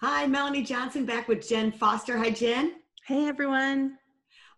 Hi, 0.00 0.28
Melanie 0.28 0.62
Johnson 0.62 1.04
back 1.04 1.26
with 1.26 1.48
Jen 1.48 1.72
Foster. 1.72 2.16
Hi, 2.16 2.30
Jen. 2.30 2.76
Hey, 3.04 3.26
everyone. 3.26 3.98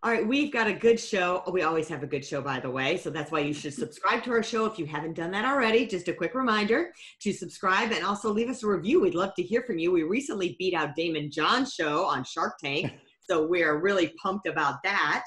All 0.02 0.10
right, 0.10 0.26
we've 0.26 0.52
got 0.52 0.66
a 0.66 0.72
good 0.74 1.00
show. 1.00 1.42
We 1.50 1.62
always 1.62 1.88
have 1.88 2.02
a 2.02 2.06
good 2.06 2.22
show, 2.22 2.42
by 2.42 2.60
the 2.60 2.68
way. 2.68 2.98
So 2.98 3.08
that's 3.08 3.32
why 3.32 3.40
you 3.40 3.54
should 3.54 3.72
subscribe 3.72 4.22
to 4.24 4.32
our 4.32 4.42
show 4.42 4.66
if 4.66 4.78
you 4.78 4.84
haven't 4.84 5.14
done 5.14 5.30
that 5.30 5.46
already. 5.46 5.86
Just 5.86 6.08
a 6.08 6.12
quick 6.12 6.34
reminder 6.34 6.92
to 7.22 7.32
subscribe 7.32 7.90
and 7.90 8.04
also 8.04 8.30
leave 8.30 8.50
us 8.50 8.62
a 8.64 8.66
review. 8.66 9.00
We'd 9.00 9.14
love 9.14 9.34
to 9.36 9.42
hear 9.42 9.62
from 9.62 9.78
you. 9.78 9.90
We 9.90 10.02
recently 10.02 10.56
beat 10.58 10.74
out 10.74 10.94
Daymond 10.94 11.32
John's 11.32 11.72
show 11.72 12.04
on 12.04 12.22
Shark 12.22 12.58
Tank. 12.62 12.92
So 13.22 13.46
we 13.46 13.62
are 13.62 13.78
really 13.78 14.12
pumped 14.20 14.48
about 14.48 14.82
that 14.82 15.24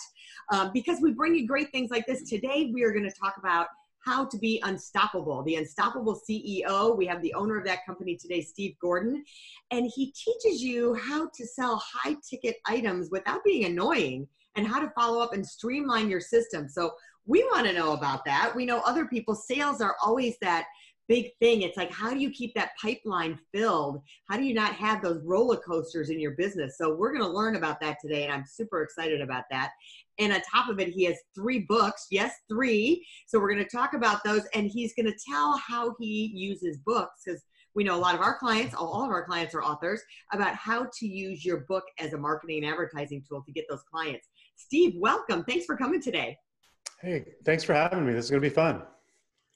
um, 0.51 0.71
because 0.73 0.99
we 0.99 1.13
bring 1.13 1.35
you 1.35 1.47
great 1.47 1.71
things 1.71 1.89
like 1.89 2.05
this. 2.05 2.29
Today, 2.29 2.69
we 2.73 2.83
are 2.83 2.91
going 2.91 3.09
to 3.09 3.15
talk 3.17 3.35
about 3.37 3.67
how 4.05 4.25
to 4.25 4.37
be 4.37 4.61
unstoppable. 4.63 5.43
The 5.43 5.55
unstoppable 5.55 6.19
CEO. 6.29 6.95
We 6.97 7.05
have 7.05 7.21
the 7.21 7.33
owner 7.33 7.57
of 7.57 7.65
that 7.65 7.85
company 7.85 8.15
today, 8.15 8.41
Steve 8.41 8.75
Gordon, 8.81 9.23
and 9.71 9.89
he 9.93 10.11
teaches 10.11 10.61
you 10.61 10.93
how 10.95 11.29
to 11.33 11.47
sell 11.47 11.81
high 11.85 12.15
ticket 12.27 12.57
items 12.65 13.09
without 13.11 13.43
being 13.43 13.65
annoying 13.65 14.27
and 14.55 14.67
how 14.67 14.79
to 14.79 14.91
follow 14.91 15.21
up 15.21 15.33
and 15.33 15.45
streamline 15.45 16.09
your 16.09 16.19
system. 16.19 16.67
So 16.67 16.91
we 17.25 17.43
want 17.45 17.65
to 17.67 17.73
know 17.73 17.93
about 17.93 18.25
that. 18.25 18.53
We 18.55 18.65
know 18.65 18.81
other 18.81 19.05
people 19.05 19.35
sales 19.35 19.81
are 19.81 19.95
always 20.03 20.35
that 20.41 20.65
big 21.07 21.31
thing. 21.39 21.61
It's 21.61 21.77
like, 21.77 21.91
how 21.91 22.11
do 22.13 22.19
you 22.19 22.29
keep 22.29 22.53
that 22.55 22.71
pipeline 22.81 23.39
filled? 23.53 24.01
How 24.29 24.37
do 24.37 24.43
you 24.43 24.53
not 24.53 24.73
have 24.75 25.01
those 25.01 25.21
roller 25.23 25.57
coasters 25.57 26.09
in 26.09 26.19
your 26.19 26.31
business? 26.31 26.77
So, 26.77 26.95
we're 26.95 27.11
going 27.11 27.23
to 27.23 27.29
learn 27.29 27.55
about 27.55 27.79
that 27.81 27.97
today, 28.01 28.23
and 28.23 28.31
I'm 28.31 28.45
super 28.45 28.81
excited 28.81 29.21
about 29.21 29.43
that. 29.51 29.71
And 30.19 30.31
on 30.33 30.41
top 30.41 30.69
of 30.69 30.79
it, 30.79 30.89
he 30.89 31.03
has 31.05 31.17
three 31.35 31.59
books. 31.59 32.07
Yes, 32.11 32.33
three. 32.49 33.05
So, 33.27 33.39
we're 33.39 33.53
going 33.53 33.63
to 33.63 33.69
talk 33.69 33.93
about 33.93 34.23
those, 34.23 34.43
and 34.53 34.69
he's 34.69 34.93
going 34.93 35.07
to 35.07 35.17
tell 35.29 35.57
how 35.57 35.95
he 35.99 36.31
uses 36.33 36.77
books 36.85 37.23
because 37.25 37.41
we 37.75 37.83
know 37.83 37.95
a 37.95 37.97
lot 37.97 38.15
of 38.15 38.21
our 38.21 38.37
clients, 38.37 38.75
all 38.75 39.03
of 39.03 39.09
our 39.09 39.25
clients 39.25 39.55
are 39.55 39.63
authors, 39.63 40.01
about 40.31 40.55
how 40.55 40.87
to 40.99 41.07
use 41.07 41.43
your 41.43 41.61
book 41.61 41.83
as 41.99 42.13
a 42.13 42.17
marketing 42.17 42.63
and 42.63 42.71
advertising 42.71 43.23
tool 43.27 43.41
to 43.45 43.51
get 43.51 43.65
those 43.69 43.81
clients. 43.91 44.27
Steve, 44.55 44.93
welcome. 44.97 45.43
Thanks 45.43 45.65
for 45.65 45.75
coming 45.75 46.01
today. 46.01 46.37
Hey, 47.01 47.25
thanks 47.43 47.63
for 47.63 47.73
having 47.73 48.05
me. 48.05 48.13
This 48.13 48.25
is 48.25 48.31
going 48.31 48.41
to 48.41 48.47
be 48.47 48.53
fun. 48.53 48.83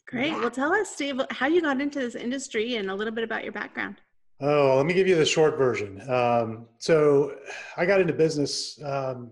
Great. 0.07 0.31
Well, 0.31 0.49
tell 0.49 0.71
us, 0.71 0.89
Steve, 0.89 1.19
how 1.31 1.47
you 1.47 1.61
got 1.61 1.81
into 1.81 1.99
this 1.99 2.15
industry 2.15 2.77
and 2.77 2.89
a 2.89 2.95
little 2.95 3.13
bit 3.13 3.25
about 3.25 3.43
your 3.43 3.51
background. 3.51 3.97
Oh, 4.39 4.77
let 4.77 4.85
me 4.85 4.93
give 4.93 5.07
you 5.07 5.15
the 5.15 5.25
short 5.25 5.57
version. 5.57 6.01
Um, 6.09 6.67
so, 6.77 7.35
I 7.75 7.85
got 7.85 7.99
into 7.99 8.13
business 8.13 8.81
um, 8.83 9.31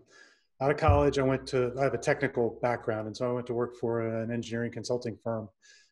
out 0.62 0.72
of 0.72 0.78
college. 0.78 1.18
I 1.18 1.24
went 1.24 1.48
to, 1.48 1.74
I 1.80 1.84
have 1.84 1.94
a 1.94 2.00
technical 2.00 2.60
background, 2.62 3.08
and 3.08 3.16
so 3.16 3.30
I 3.30 3.32
went 3.32 3.48
to 3.48 3.54
work 3.54 3.78
for 3.78 4.02
an 4.02 4.32
engineering 4.32 4.72
consulting 4.72 5.18
firm 5.24 5.48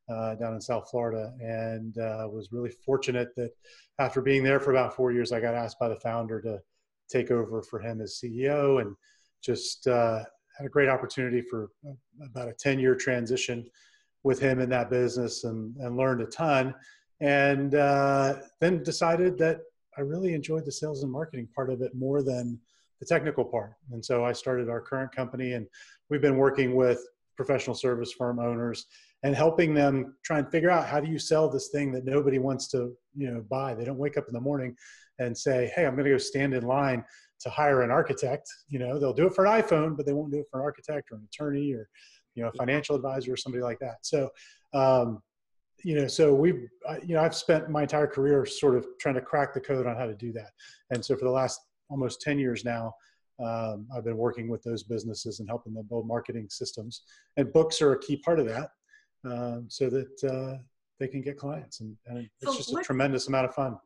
uh, 0.10 0.36
down 0.36 0.54
in 0.54 0.60
South 0.60 0.90
Florida, 0.90 1.32
and 1.40 1.98
uh, 1.98 2.28
was 2.30 2.50
really 2.52 2.72
fortunate 2.72 3.30
that 3.38 3.52
after 4.00 4.20
being 4.22 4.44
there 4.44 4.60
for 4.60 4.72
about 4.72 4.96
four 4.96 5.14
years, 5.14 5.32
I 5.32 5.40
got 5.40 5.56
asked 5.56 5.80
by 5.80 5.88
the 5.88 5.96
founder 5.96 6.42
to 6.42 6.60
take 7.10 7.32
over 7.32 7.62
for 7.62 7.80
him 7.80 8.02
as 8.02 8.20
CEO, 8.22 8.82
and 8.82 8.96
just 9.42 9.88
uh, 9.88 10.24
had 10.58 10.66
a 10.66 10.70
great 10.70 10.90
opportunity 10.90 11.42
for 11.42 11.70
about 12.26 12.50
a 12.50 12.54
10 12.54 12.80
year 12.80 12.96
transition 12.96 13.66
with 14.24 14.40
him 14.40 14.60
in 14.60 14.70
that 14.70 14.90
business 14.90 15.44
and, 15.44 15.76
and 15.78 15.98
learned 15.98 16.22
a 16.22 16.26
ton. 16.26 16.74
And 17.20 17.76
uh, 17.76 18.36
then 18.60 18.84
decided 18.84 19.38
that 19.40 19.62
I 19.98 20.02
really 20.02 20.34
enjoyed 20.34 20.66
the 20.66 20.72
sales 20.72 21.04
and 21.04 21.12
marketing 21.12 21.48
part 21.56 21.70
of 21.70 21.82
it 21.82 21.96
more 21.96 22.24
than 22.24 22.60
the 23.00 23.06
technical 23.06 23.46
part. 23.46 23.74
And 23.92 24.04
so 24.04 24.26
I 24.26 24.34
started 24.34 24.70
our 24.70 24.82
current 24.82 25.14
company, 25.14 25.54
and 25.54 25.68
we've 26.10 26.22
been 26.22 26.38
working 26.38 26.76
with 26.76 27.06
professional 27.36 27.76
service 27.76 28.14
firm 28.14 28.40
owners 28.40 28.86
and 29.24 29.36
helping 29.36 29.74
them 29.74 30.16
try 30.24 30.40
and 30.40 30.50
figure 30.52 30.70
out 30.70 30.88
how 30.88 31.00
do 31.00 31.10
you 31.10 31.18
sell 31.18 31.50
this 31.50 31.70
thing 31.70 31.92
that 31.92 32.06
nobody 32.06 32.40
wants 32.40 32.68
to 32.68 32.96
you 33.16 33.32
know 33.32 33.44
buy 33.50 33.74
they 33.74 33.86
don't 33.86 33.98
wake 33.98 34.18
up 34.18 34.26
in 34.28 34.34
the 34.34 34.40
morning 34.40 34.76
and 35.20 35.36
say 35.36 35.72
hey 35.76 35.86
i'm 35.86 35.96
going 35.96 36.06
to 36.06 36.12
go 36.12 36.18
stand 36.18 36.54
in 36.54 36.64
line 36.64 37.04
to 37.40 37.50
hire 37.50 37.82
an 37.82 37.92
architect 37.92 38.48
you 38.70 38.80
know 38.80 39.00
they'll 39.00 39.14
do 39.14 39.28
it 39.28 39.34
for 39.34 39.46
an 39.46 39.62
iphone 39.62 39.98
but 39.98 40.06
they 40.06 40.14
won't 40.14 40.32
do 40.32 40.40
it 40.40 40.46
for 40.52 40.60
an 40.60 40.64
architect 40.64 41.12
or 41.12 41.16
an 41.16 41.28
attorney 41.32 41.74
or 41.74 41.90
you 42.36 42.44
know 42.44 42.50
a 42.50 42.54
financial 42.54 42.96
advisor 42.96 43.34
or 43.34 43.38
somebody 43.38 43.64
like 43.64 43.80
that. 43.80 43.98
So 44.02 44.30
um, 44.74 45.22
you 45.84 45.96
know 45.96 46.08
so 46.08 46.34
we 46.34 46.50
you 47.06 47.16
know 47.16 47.22
i've 47.22 47.36
spent 47.36 47.70
my 47.70 47.82
entire 47.84 48.08
career 48.08 48.46
sort 48.46 48.76
of 48.76 48.86
trying 49.00 49.16
to 49.16 49.22
crack 49.22 49.54
the 49.54 49.60
code 49.60 49.86
on 49.86 49.96
how 49.96 50.06
to 50.06 50.16
do 50.16 50.32
that. 50.34 50.52
And 50.90 51.04
so 51.04 51.16
for 51.16 51.26
the 51.26 51.32
last 51.32 51.60
almost 51.90 52.22
10 52.22 52.40
years 52.40 52.64
now 52.64 52.94
um, 53.44 53.86
i've 53.96 54.06
been 54.06 54.18
working 54.18 54.48
with 54.48 54.64
those 54.64 54.84
businesses 54.84 55.40
and 55.40 55.50
helping 55.50 55.74
them 55.74 55.86
build 55.88 56.08
marketing 56.08 56.48
systems. 56.50 57.04
And 57.38 57.52
books 57.52 57.82
are 57.82 57.94
a 57.94 58.00
key 58.00 58.18
part 58.18 58.40
of 58.40 58.48
that 58.48 58.70
um, 59.26 59.66
so 59.68 59.90
that 59.90 60.24
uh, 60.24 60.62
they 61.00 61.08
can 61.08 61.22
get 61.22 61.38
clients 61.38 61.82
and, 61.82 61.96
and 62.08 62.18
it's 62.20 62.52
so 62.52 62.58
just 62.58 62.74
a 62.74 62.82
tremendous 62.82 63.28
amount 63.28 63.46
of 63.46 63.54
fun 63.54 63.78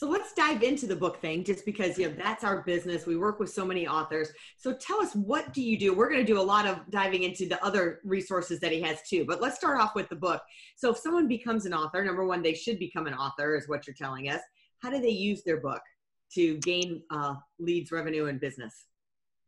so 0.00 0.08
let's 0.08 0.32
dive 0.32 0.62
into 0.62 0.86
the 0.86 0.96
book 0.96 1.20
thing, 1.20 1.44
just 1.44 1.66
because 1.66 1.98
you 1.98 2.08
know 2.08 2.14
that's 2.16 2.42
our 2.42 2.62
business. 2.62 3.04
We 3.04 3.18
work 3.18 3.38
with 3.38 3.50
so 3.50 3.66
many 3.66 3.86
authors. 3.86 4.32
So 4.56 4.72
tell 4.72 4.98
us, 4.98 5.14
what 5.14 5.52
do 5.52 5.60
you 5.60 5.78
do? 5.78 5.92
We're 5.92 6.08
going 6.08 6.24
to 6.24 6.32
do 6.32 6.40
a 6.40 6.42
lot 6.42 6.66
of 6.66 6.78
diving 6.88 7.24
into 7.24 7.46
the 7.46 7.62
other 7.62 8.00
resources 8.02 8.60
that 8.60 8.72
he 8.72 8.80
has 8.80 9.02
too. 9.06 9.26
But 9.28 9.42
let's 9.42 9.56
start 9.56 9.78
off 9.78 9.94
with 9.94 10.08
the 10.08 10.16
book. 10.16 10.40
So 10.74 10.92
if 10.92 10.96
someone 10.96 11.28
becomes 11.28 11.66
an 11.66 11.74
author, 11.74 12.02
number 12.02 12.24
one, 12.24 12.40
they 12.40 12.54
should 12.54 12.78
become 12.78 13.06
an 13.08 13.12
author, 13.12 13.54
is 13.54 13.68
what 13.68 13.86
you're 13.86 13.92
telling 13.92 14.30
us. 14.30 14.40
How 14.78 14.88
do 14.88 15.02
they 15.02 15.10
use 15.10 15.42
their 15.44 15.60
book 15.60 15.82
to 16.32 16.56
gain 16.60 17.02
uh, 17.10 17.34
leads, 17.58 17.92
revenue, 17.92 18.24
and 18.24 18.40
business? 18.40 18.86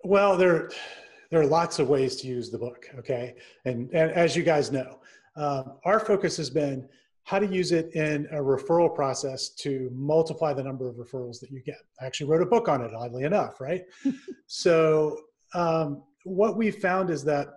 Well, 0.05 0.37
there 0.37 0.71
there 1.31 1.41
are 1.41 1.47
lots 1.47 1.79
of 1.79 1.89
ways 1.89 2.17
to 2.17 2.27
use 2.27 2.51
the 2.51 2.59
book. 2.59 2.91
Okay, 2.99 3.37
and 3.65 3.89
and 3.95 4.11
as 4.11 4.37
you 4.37 4.43
guys 4.43 4.71
know, 4.71 5.01
um, 5.35 5.79
our 5.87 5.99
focus 5.99 6.37
has 6.37 6.51
been 6.51 6.91
how 7.25 7.39
to 7.39 7.47
use 7.47 7.73
it 7.73 7.95
in 7.95 8.27
a 8.33 8.37
referral 8.37 8.93
process 8.95 9.51
to 9.51 9.91
multiply 9.95 10.53
the 10.53 10.63
number 10.63 10.89
of 10.89 10.97
referrals 10.97 11.39
that 11.41 11.51
you 11.51 11.61
get. 11.61 11.79
I 12.01 12.07
actually 12.07 12.31
wrote 12.31 12.43
a 12.43 12.47
book 12.47 12.69
on 12.69 12.83
it, 12.83 12.93
oddly 12.95 13.25
enough, 13.25 13.61
right? 13.61 13.85
so, 14.47 15.19
um, 15.55 16.03
what 16.25 16.57
we 16.57 16.71
found 16.71 17.11
is 17.11 17.25
that 17.25 17.49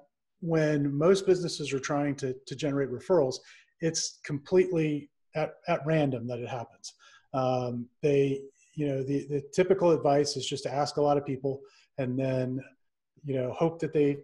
when 0.41 0.93
most 0.95 1.25
businesses 1.25 1.73
are 1.73 1.79
trying 1.79 2.15
to, 2.15 2.35
to 2.45 2.55
generate 2.55 2.89
referrals, 2.89 3.35
it's 3.81 4.19
completely 4.23 5.09
at, 5.35 5.55
at 5.67 5.85
random 5.85 6.27
that 6.27 6.39
it 6.39 6.49
happens. 6.49 6.93
Um, 7.33 7.87
they, 8.01 8.41
you 8.73 8.87
know, 8.87 9.03
the, 9.03 9.25
the 9.27 9.43
typical 9.53 9.91
advice 9.91 10.37
is 10.37 10.45
just 10.45 10.63
to 10.63 10.73
ask 10.73 10.97
a 10.97 11.01
lot 11.01 11.17
of 11.17 11.25
people 11.25 11.61
and 11.97 12.17
then, 12.17 12.59
you 13.23 13.35
know, 13.35 13.51
hope 13.53 13.79
that 13.79 13.93
they 13.93 14.17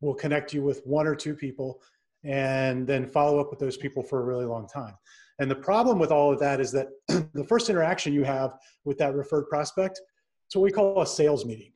will 0.00 0.14
connect 0.14 0.52
you 0.52 0.62
with 0.62 0.84
one 0.86 1.06
or 1.06 1.14
two 1.14 1.34
people 1.34 1.80
and 2.24 2.86
then 2.86 3.06
follow 3.06 3.38
up 3.38 3.50
with 3.50 3.58
those 3.58 3.76
people 3.76 4.02
for 4.02 4.20
a 4.20 4.24
really 4.24 4.46
long 4.46 4.66
time. 4.66 4.94
And 5.38 5.50
the 5.50 5.56
problem 5.56 5.98
with 5.98 6.10
all 6.10 6.32
of 6.32 6.38
that 6.40 6.60
is 6.60 6.72
that 6.72 6.88
the 7.34 7.44
first 7.44 7.68
interaction 7.68 8.12
you 8.12 8.24
have 8.24 8.54
with 8.84 8.98
that 8.98 9.14
referred 9.14 9.48
prospect, 9.48 10.00
it's 10.46 10.56
what 10.56 10.62
we 10.62 10.70
call 10.70 11.02
a 11.02 11.06
sales 11.06 11.44
meeting. 11.44 11.72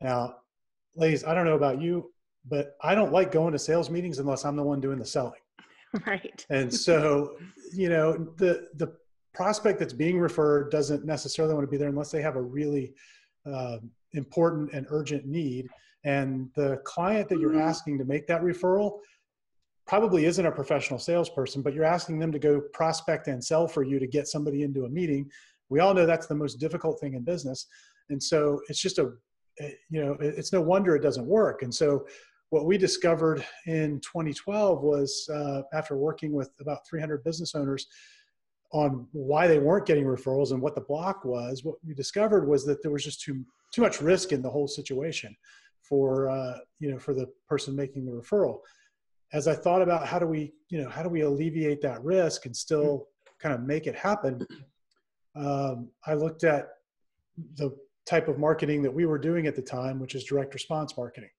Now, 0.00 0.36
ladies, 0.96 1.24
I 1.24 1.34
don't 1.34 1.44
know 1.44 1.54
about 1.54 1.80
you, 1.80 2.12
but 2.48 2.76
I 2.82 2.94
don't 2.94 3.12
like 3.12 3.30
going 3.30 3.52
to 3.52 3.58
sales 3.58 3.90
meetings 3.90 4.18
unless 4.18 4.44
I'm 4.44 4.56
the 4.56 4.62
one 4.62 4.80
doing 4.80 4.98
the 4.98 5.06
selling. 5.06 5.40
Right. 6.06 6.44
And 6.50 6.72
so, 6.72 7.38
you 7.72 7.88
know, 7.88 8.12
the 8.36 8.68
the 8.74 8.92
prospect 9.32 9.78
that's 9.78 9.94
being 9.94 10.18
referred 10.18 10.70
doesn't 10.70 11.06
necessarily 11.06 11.54
want 11.54 11.66
to 11.66 11.70
be 11.70 11.78
there 11.78 11.88
unless 11.88 12.10
they 12.10 12.20
have 12.20 12.36
a 12.36 12.42
really 12.42 12.92
uh, 13.46 13.78
important 14.12 14.70
and 14.74 14.86
urgent 14.90 15.24
need. 15.24 15.66
And 16.04 16.50
the 16.54 16.82
client 16.84 17.30
that 17.30 17.40
you're 17.40 17.52
mm-hmm. 17.52 17.60
asking 17.60 17.96
to 17.98 18.04
make 18.04 18.26
that 18.26 18.42
referral 18.42 18.98
probably 19.88 20.26
isn't 20.26 20.44
a 20.44 20.52
professional 20.52 20.98
salesperson, 20.98 21.62
but 21.62 21.72
you're 21.72 21.82
asking 21.82 22.18
them 22.18 22.30
to 22.30 22.38
go 22.38 22.60
prospect 22.74 23.26
and 23.26 23.42
sell 23.42 23.66
for 23.66 23.82
you 23.82 23.98
to 23.98 24.06
get 24.06 24.28
somebody 24.28 24.62
into 24.62 24.84
a 24.84 24.88
meeting. 24.88 25.28
We 25.70 25.80
all 25.80 25.94
know 25.94 26.04
that's 26.04 26.26
the 26.26 26.34
most 26.34 26.60
difficult 26.60 27.00
thing 27.00 27.14
in 27.14 27.22
business. 27.24 27.66
And 28.10 28.22
so 28.22 28.60
it's 28.68 28.80
just 28.80 28.98
a, 28.98 29.12
eh, 29.60 29.70
you 29.88 30.04
know, 30.04 30.16
it's 30.20 30.52
no 30.52 30.60
wonder 30.60 30.94
it 30.94 31.02
doesn't 31.02 31.26
work. 31.26 31.62
And 31.62 31.74
so 31.74 32.06
what 32.50 32.66
we 32.66 32.76
discovered 32.76 33.44
in 33.66 33.98
2012 34.00 34.82
was 34.82 35.28
uh, 35.32 35.62
after 35.72 35.96
working 35.96 36.32
with 36.32 36.50
about 36.60 36.86
300 36.86 37.24
business 37.24 37.54
owners 37.54 37.86
on 38.72 39.06
why 39.12 39.46
they 39.46 39.58
weren't 39.58 39.86
getting 39.86 40.04
referrals 40.04 40.52
and 40.52 40.60
what 40.60 40.74
the 40.74 40.82
block 40.82 41.24
was, 41.24 41.64
what 41.64 41.76
we 41.86 41.94
discovered 41.94 42.46
was 42.46 42.66
that 42.66 42.82
there 42.82 42.92
was 42.92 43.04
just 43.04 43.22
too, 43.22 43.42
too 43.72 43.80
much 43.80 44.02
risk 44.02 44.32
in 44.32 44.42
the 44.42 44.50
whole 44.50 44.68
situation 44.68 45.34
for, 45.80 46.28
uh, 46.28 46.58
you 46.78 46.90
know, 46.90 46.98
for 46.98 47.14
the 47.14 47.26
person 47.48 47.74
making 47.74 48.04
the 48.04 48.12
referral 48.12 48.58
as 49.32 49.46
I 49.46 49.54
thought 49.54 49.82
about 49.82 50.06
how 50.06 50.18
do 50.18 50.26
we, 50.26 50.52
you 50.70 50.82
know, 50.82 50.88
how 50.88 51.02
do 51.02 51.08
we 51.08 51.20
alleviate 51.20 51.82
that 51.82 52.02
risk 52.02 52.46
and 52.46 52.56
still 52.56 53.06
kind 53.40 53.54
of 53.54 53.62
make 53.62 53.86
it 53.86 53.94
happen, 53.94 54.46
um, 55.36 55.90
I 56.06 56.14
looked 56.14 56.44
at 56.44 56.68
the 57.56 57.76
type 58.06 58.28
of 58.28 58.38
marketing 58.38 58.82
that 58.82 58.92
we 58.92 59.06
were 59.06 59.18
doing 59.18 59.46
at 59.46 59.54
the 59.54 59.62
time, 59.62 60.00
which 60.00 60.14
is 60.14 60.24
direct 60.24 60.54
response 60.54 60.96
marketing. 60.96 61.30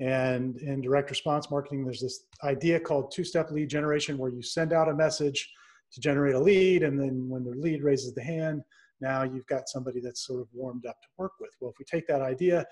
And 0.00 0.56
in 0.58 0.80
direct 0.80 1.10
response 1.10 1.50
marketing, 1.50 1.84
there's 1.84 2.00
this 2.00 2.24
idea 2.42 2.80
called 2.80 3.12
two 3.12 3.24
step 3.24 3.50
lead 3.50 3.68
generation 3.68 4.18
where 4.18 4.30
you 4.30 4.42
send 4.42 4.72
out 4.72 4.88
a 4.88 4.94
message 4.94 5.50
to 5.92 6.00
generate 6.00 6.34
a 6.34 6.40
lead. 6.40 6.82
And 6.82 6.98
then 6.98 7.28
when 7.28 7.44
the 7.44 7.52
lead 7.52 7.82
raises 7.82 8.14
the 8.14 8.22
hand, 8.22 8.62
now 9.00 9.22
you've 9.22 9.46
got 9.46 9.68
somebody 9.68 10.00
that's 10.00 10.26
sort 10.26 10.40
of 10.40 10.48
warmed 10.52 10.86
up 10.86 11.00
to 11.02 11.08
work 11.18 11.32
with. 11.40 11.50
Well, 11.60 11.70
if 11.70 11.78
we 11.78 11.84
take 11.84 12.06
that 12.08 12.22
idea 12.22 12.64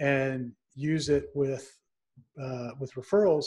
and 0.00 0.52
use 0.74 1.08
it 1.08 1.26
with, 1.34 1.70
uh, 2.42 2.70
with 2.78 2.92
referrals, 2.94 3.46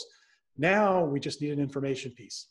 now 0.62 1.04
we 1.04 1.20
just 1.20 1.42
need 1.42 1.52
an 1.52 1.60
information 1.60 2.12
piece. 2.12 2.48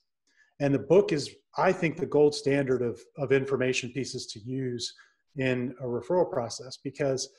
And 0.61 0.75
the 0.75 0.79
book 0.79 1.13
is, 1.13 1.31
I 1.57 1.73
think, 1.73 1.97
the 1.97 2.07
gold 2.07 2.35
standard 2.35 2.83
of, 2.83 3.01
of 3.17 3.33
information 3.33 3.91
pieces 3.93 4.27
to 4.27 4.41
use 4.41 4.93
in 5.37 5.75
a 5.81 5.85
referral 5.85 6.31
process 6.31 6.77
because 6.77 7.31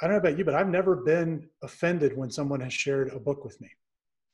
I 0.00 0.06
don't 0.06 0.14
know 0.14 0.28
about 0.28 0.38
you, 0.38 0.44
but 0.44 0.54
I've 0.54 0.68
never 0.68 0.96
been 0.96 1.48
offended 1.62 2.16
when 2.16 2.30
someone 2.30 2.60
has 2.60 2.72
shared 2.72 3.12
a 3.12 3.20
book 3.20 3.44
with 3.44 3.60
me. 3.60 3.70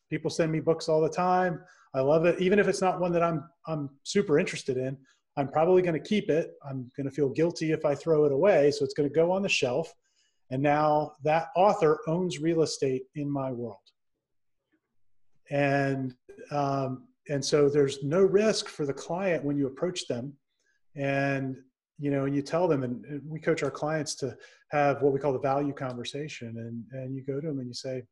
People 0.08 0.30
send 0.30 0.50
me 0.50 0.60
books 0.60 0.88
all 0.88 1.02
the 1.02 1.10
time. 1.10 1.60
I 1.94 2.00
love 2.00 2.24
it. 2.24 2.40
Even 2.40 2.58
if 2.58 2.68
it's 2.68 2.80
not 2.80 3.00
one 3.00 3.12
that 3.12 3.22
I'm 3.22 3.44
I'm 3.66 3.90
super 4.04 4.38
interested 4.38 4.76
in, 4.76 4.96
I'm 5.36 5.48
probably 5.48 5.82
going 5.82 6.00
to 6.00 6.08
keep 6.08 6.30
it. 6.30 6.52
I'm 6.68 6.90
going 6.96 7.08
to 7.08 7.14
feel 7.14 7.28
guilty 7.28 7.72
if 7.72 7.84
I 7.84 7.94
throw 7.94 8.24
it 8.24 8.32
away, 8.32 8.70
so 8.70 8.84
it's 8.84 8.94
going 8.94 9.08
to 9.08 9.14
go 9.14 9.30
on 9.30 9.42
the 9.42 9.48
shelf. 9.48 9.92
And 10.50 10.62
now 10.62 11.12
that 11.24 11.48
author 11.54 12.00
owns 12.06 12.40
real 12.40 12.62
estate 12.62 13.02
in 13.14 13.30
my 13.30 13.52
world. 13.52 13.78
And 15.50 16.14
um, 16.50 17.06
and 17.28 17.44
so 17.44 17.68
there's 17.68 18.02
no 18.02 18.22
risk 18.22 18.68
for 18.68 18.86
the 18.86 18.92
client 18.92 19.44
when 19.44 19.56
you 19.56 19.66
approach 19.66 20.06
them. 20.08 20.32
And 20.96 21.56
you 21.98 22.10
know 22.10 22.24
and 22.24 22.34
you 22.34 22.42
tell 22.42 22.66
them 22.66 22.82
and 22.82 23.22
we 23.28 23.38
coach 23.38 23.62
our 23.62 23.70
clients 23.70 24.14
to 24.16 24.36
have 24.70 25.02
what 25.02 25.12
we 25.12 25.20
call 25.20 25.32
the 25.32 25.38
value 25.38 25.72
conversation. 25.72 26.56
And 26.56 27.00
and 27.00 27.14
you 27.14 27.22
go 27.22 27.40
to 27.40 27.46
them 27.46 27.58
and 27.58 27.68
you 27.68 27.74
say 27.74 28.02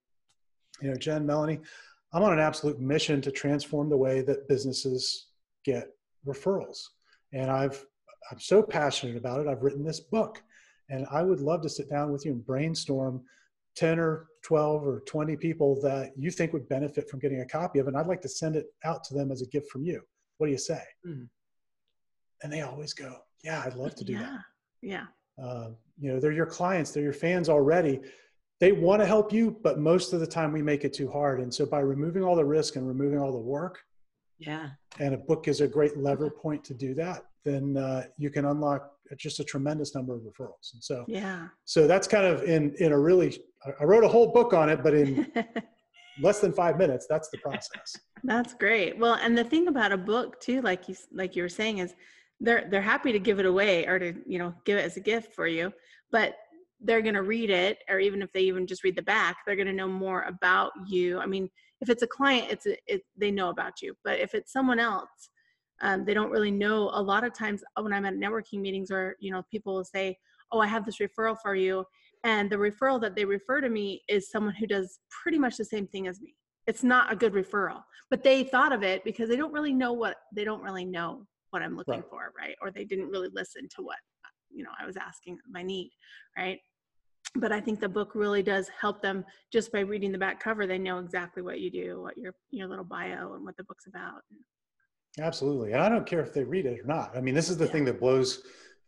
you 0.80 0.90
know 0.90 0.96
jen 0.96 1.26
melanie 1.26 1.58
i'm 2.12 2.22
on 2.22 2.32
an 2.32 2.38
absolute 2.38 2.78
mission 2.78 3.20
to 3.20 3.32
transform 3.32 3.88
the 3.88 3.96
way 3.96 4.20
that 4.20 4.46
businesses 4.48 5.28
get 5.64 5.88
referrals. 6.26 6.80
And 7.32 7.50
i've 7.50 7.84
i'm 8.30 8.38
so 8.38 8.62
passionate 8.62 9.16
about 9.16 9.40
it. 9.40 9.48
I've 9.48 9.62
written 9.62 9.84
this 9.84 10.00
book. 10.00 10.42
And 10.90 11.06
i 11.10 11.22
would 11.22 11.40
love 11.40 11.62
to 11.62 11.68
sit 11.68 11.88
down 11.88 12.12
with 12.12 12.24
you 12.24 12.32
and 12.32 12.46
brainstorm 12.46 13.22
10 13.78 14.00
or 14.00 14.26
12 14.42 14.86
or 14.86 15.00
20 15.06 15.36
people 15.36 15.80
that 15.80 16.10
you 16.16 16.30
think 16.32 16.52
would 16.52 16.68
benefit 16.68 17.08
from 17.08 17.20
getting 17.20 17.42
a 17.42 17.46
copy 17.46 17.78
of 17.78 17.86
it 17.86 17.90
and 17.90 17.96
i'd 17.96 18.08
like 18.08 18.20
to 18.20 18.28
send 18.28 18.56
it 18.56 18.66
out 18.84 19.04
to 19.04 19.14
them 19.14 19.30
as 19.30 19.40
a 19.40 19.46
gift 19.46 19.70
from 19.70 19.84
you. 19.84 20.00
What 20.38 20.48
do 20.48 20.52
you 20.52 20.58
say? 20.58 20.82
Mm-hmm. 21.06 21.24
and 22.42 22.52
they 22.52 22.62
always 22.62 22.92
go 22.92 23.16
yeah 23.44 23.62
i'd 23.64 23.74
love 23.74 23.94
to 23.94 24.04
do 24.04 24.14
yeah. 24.14 24.20
that. 24.20 24.40
Yeah. 24.82 25.06
Uh, 25.42 25.68
you 26.00 26.12
know 26.12 26.18
they're 26.18 26.32
your 26.32 26.46
clients 26.46 26.90
they're 26.90 27.02
your 27.02 27.12
fans 27.12 27.48
already. 27.48 28.00
They 28.60 28.72
want 28.72 29.00
to 29.00 29.06
help 29.06 29.32
you 29.32 29.56
but 29.62 29.78
most 29.78 30.12
of 30.12 30.18
the 30.18 30.26
time 30.26 30.52
we 30.52 30.62
make 30.62 30.84
it 30.84 30.92
too 30.92 31.08
hard. 31.10 31.40
And 31.40 31.54
so 31.54 31.64
by 31.64 31.78
removing 31.80 32.24
all 32.24 32.34
the 32.34 32.44
risk 32.44 32.74
and 32.74 32.86
removing 32.86 33.20
all 33.20 33.30
the 33.30 33.38
work 33.38 33.78
yeah. 34.38 34.70
and 34.98 35.14
a 35.14 35.18
book 35.18 35.46
is 35.46 35.60
a 35.60 35.68
great 35.68 35.96
lever 35.96 36.30
point 36.30 36.64
to 36.64 36.74
do 36.74 36.94
that 36.94 37.24
then 37.44 37.76
uh, 37.76 38.04
you 38.16 38.30
can 38.30 38.44
unlock 38.44 38.92
just 39.16 39.40
a 39.40 39.44
tremendous 39.44 39.94
number 39.94 40.14
of 40.14 40.22
referrals. 40.22 40.72
And 40.74 40.82
so 40.82 41.04
yeah. 41.08 41.48
so 41.64 41.86
that's 41.86 42.06
kind 42.06 42.26
of 42.26 42.42
in 42.42 42.74
in 42.78 42.92
a 42.92 42.98
really 42.98 43.38
i 43.80 43.84
wrote 43.84 44.04
a 44.04 44.08
whole 44.08 44.32
book 44.32 44.52
on 44.52 44.68
it 44.68 44.82
but 44.82 44.94
in 44.94 45.30
less 46.22 46.40
than 46.40 46.52
five 46.52 46.78
minutes 46.78 47.06
that's 47.08 47.28
the 47.30 47.38
process. 47.38 47.96
That's 48.24 48.54
great. 48.54 48.98
Well 48.98 49.14
and 49.14 49.36
the 49.36 49.44
thing 49.44 49.68
about 49.68 49.92
a 49.92 49.96
book 49.96 50.40
too 50.40 50.60
like 50.62 50.88
you 50.88 50.96
like 51.12 51.36
you 51.36 51.42
were 51.42 51.48
saying 51.48 51.78
is 51.78 51.94
they're 52.40 52.66
they're 52.70 52.82
happy 52.82 53.12
to 53.12 53.18
give 53.18 53.40
it 53.40 53.46
away 53.46 53.86
or 53.86 53.98
to 53.98 54.14
you 54.26 54.38
know 54.38 54.54
give 54.64 54.78
it 54.78 54.84
as 54.84 54.96
a 54.96 55.00
gift 55.00 55.34
for 55.34 55.46
you 55.46 55.72
but 56.10 56.36
they're 56.80 57.02
going 57.02 57.14
to 57.14 57.22
read 57.22 57.50
it 57.50 57.78
or 57.88 57.98
even 57.98 58.22
if 58.22 58.32
they 58.32 58.40
even 58.42 58.66
just 58.66 58.84
read 58.84 58.96
the 58.96 59.02
back 59.02 59.38
they're 59.46 59.56
going 59.56 59.66
to 59.66 59.72
know 59.72 59.88
more 59.88 60.22
about 60.22 60.72
you. 60.86 61.18
I 61.18 61.26
mean 61.26 61.48
if 61.80 61.88
it's 61.88 62.02
a 62.02 62.06
client 62.06 62.46
it's 62.50 62.66
a, 62.66 62.76
it, 62.86 63.02
they 63.16 63.30
know 63.30 63.48
about 63.50 63.82
you 63.82 63.94
but 64.04 64.18
if 64.18 64.34
it's 64.34 64.52
someone 64.52 64.78
else 64.78 65.30
um, 65.82 66.04
they 66.04 66.14
don't 66.14 66.30
really 66.30 66.50
know 66.50 66.90
a 66.94 67.02
lot 67.02 67.24
of 67.24 67.32
times 67.32 67.62
uh, 67.76 67.82
when 67.82 67.92
i'm 67.92 68.04
at 68.04 68.14
networking 68.14 68.60
meetings 68.60 68.90
or 68.90 69.16
you 69.20 69.30
know 69.30 69.42
people 69.50 69.74
will 69.74 69.84
say 69.84 70.16
oh 70.52 70.60
i 70.60 70.66
have 70.66 70.84
this 70.84 70.98
referral 70.98 71.36
for 71.40 71.54
you 71.54 71.84
and 72.24 72.50
the 72.50 72.56
referral 72.56 73.00
that 73.00 73.14
they 73.14 73.24
refer 73.24 73.60
to 73.60 73.68
me 73.68 74.02
is 74.08 74.30
someone 74.30 74.54
who 74.54 74.66
does 74.66 74.98
pretty 75.22 75.38
much 75.38 75.56
the 75.56 75.64
same 75.64 75.86
thing 75.86 76.06
as 76.06 76.20
me 76.20 76.34
it's 76.66 76.82
not 76.82 77.12
a 77.12 77.16
good 77.16 77.32
referral 77.32 77.82
but 78.10 78.22
they 78.22 78.44
thought 78.44 78.72
of 78.72 78.82
it 78.82 79.04
because 79.04 79.28
they 79.28 79.36
don't 79.36 79.52
really 79.52 79.72
know 79.72 79.92
what 79.92 80.16
they 80.34 80.44
don't 80.44 80.62
really 80.62 80.84
know 80.84 81.26
what 81.50 81.62
I'm 81.62 81.76
looking 81.76 81.94
right. 81.94 82.10
for, 82.10 82.32
right? 82.38 82.56
Or 82.60 82.70
they 82.70 82.84
didn't 82.84 83.08
really 83.08 83.28
listen 83.32 83.68
to 83.76 83.82
what 83.82 83.98
you 84.50 84.64
know 84.64 84.70
I 84.80 84.86
was 84.86 84.96
asking 84.96 85.38
my 85.48 85.62
need, 85.62 85.90
right? 86.36 86.58
But 87.34 87.52
I 87.52 87.60
think 87.60 87.80
the 87.80 87.88
book 87.88 88.12
really 88.14 88.42
does 88.42 88.70
help 88.80 89.02
them 89.02 89.24
just 89.52 89.70
by 89.70 89.80
reading 89.80 90.12
the 90.12 90.18
back 90.18 90.40
cover. 90.40 90.66
They 90.66 90.78
know 90.78 90.98
exactly 90.98 91.42
what 91.42 91.60
you 91.60 91.70
do, 91.70 92.00
what 92.02 92.16
your 92.16 92.34
your 92.50 92.68
little 92.68 92.84
bio, 92.84 93.34
and 93.34 93.44
what 93.44 93.56
the 93.56 93.64
book's 93.64 93.86
about. 93.86 94.22
Absolutely, 95.20 95.72
and 95.72 95.82
I 95.82 95.88
don't 95.88 96.06
care 96.06 96.20
if 96.20 96.32
they 96.32 96.44
read 96.44 96.66
it 96.66 96.80
or 96.80 96.86
not. 96.86 97.16
I 97.16 97.20
mean, 97.20 97.34
this 97.34 97.48
is 97.48 97.56
the 97.56 97.64
yeah. 97.64 97.72
thing 97.72 97.84
that 97.86 97.98
blows 98.00 98.42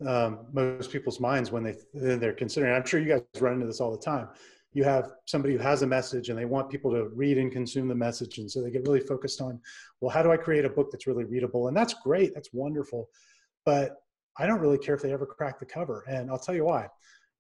um, 0.07 0.47
most 0.53 0.91
people's 0.91 1.21
minds 1.21 1.51
when 1.51 1.63
they 1.63 1.77
they're 1.93 2.33
considering. 2.33 2.75
I'm 2.75 2.87
sure 2.87 3.01
you 3.01 3.09
guys 3.09 3.23
run 3.41 3.55
into 3.55 3.67
this 3.67 3.81
all 3.81 3.91
the 3.91 4.03
time. 4.03 4.29
You 4.73 4.85
have 4.85 5.13
somebody 5.27 5.55
who 5.55 5.61
has 5.61 5.83
a 5.83 5.87
message 5.87 6.29
and 6.29 6.39
they 6.39 6.45
want 6.45 6.71
people 6.71 6.93
to 6.93 7.09
read 7.09 7.39
and 7.39 7.51
consume 7.51 7.89
the 7.89 7.95
message. 7.95 8.39
And 8.39 8.49
so 8.51 8.63
they 8.63 8.71
get 8.71 8.87
really 8.87 9.01
focused 9.01 9.41
on 9.41 9.61
well 10.01 10.11
how 10.11 10.23
do 10.23 10.31
i 10.31 10.37
create 10.37 10.65
a 10.65 10.71
book 10.71 10.91
that's 10.93 11.07
really 11.07 11.25
readable? 11.25 11.69
And 11.69 11.77
that's 11.77 11.95
great. 11.95 12.35
That's 12.35 12.51
wonderful. 12.53 13.09
But 13.65 13.97
i 14.39 14.47
don't 14.47 14.61
really 14.61 14.79
care 14.79 14.95
if 14.95 15.03
they 15.03 15.13
ever 15.13 15.27
crack 15.27 15.59
the 15.59 15.67
cover. 15.67 16.05
And 16.09 16.31
i'll 16.31 16.39
tell 16.39 16.55
you 16.55 16.65
why. 16.65 16.89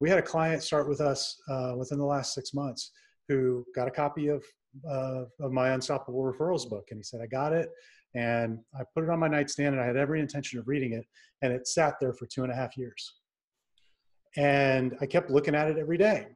We 0.00 0.09
had 0.11 0.19
a 0.19 0.23
client 0.23 0.62
start 0.62 0.88
with 0.88 1.00
us 1.00 1.41
uh, 1.49 1.75
within 1.79 1.99
the 1.99 2.05
last 2.05 2.35
six 2.35 2.53
months 2.53 2.91
who 3.29 3.65
got 3.75 3.87
a 3.87 3.93
copy 3.93 4.29
of 4.29 4.44
uh, 4.88 5.25
of 5.41 5.53
my 5.53 5.71
unstoppable 5.71 6.23
referrals 6.23 6.69
book. 6.69 6.88
And 6.91 6.99
he 6.99 7.05
said 7.05 7.21
i 7.23 7.27
got 7.27 7.53
it 7.53 7.71
and 8.15 8.59
i 8.79 8.83
put 8.95 9.05
it 9.05 9.11
on 9.11 9.19
my 9.19 9.29
nightstand 9.29 9.75
and 9.75 9.83
i 9.83 9.87
had 9.87 9.97
every 9.97 10.21
intention 10.21 10.59
of 10.59 10.67
reading 10.69 10.93
it 10.93 11.07
and 11.43 11.53
it 11.53 11.67
sat 11.67 11.95
there 12.01 12.12
for 12.12 12.27
two 12.27 12.43
and 12.43 12.53
a 12.53 12.55
half 12.55 12.77
years 12.77 13.15
and 14.37 14.97
i 15.01 15.07
kept 15.07 15.31
looking 15.31 15.55
at 15.55 15.69
it 15.69 15.79
every 15.79 15.99
day 15.99 16.27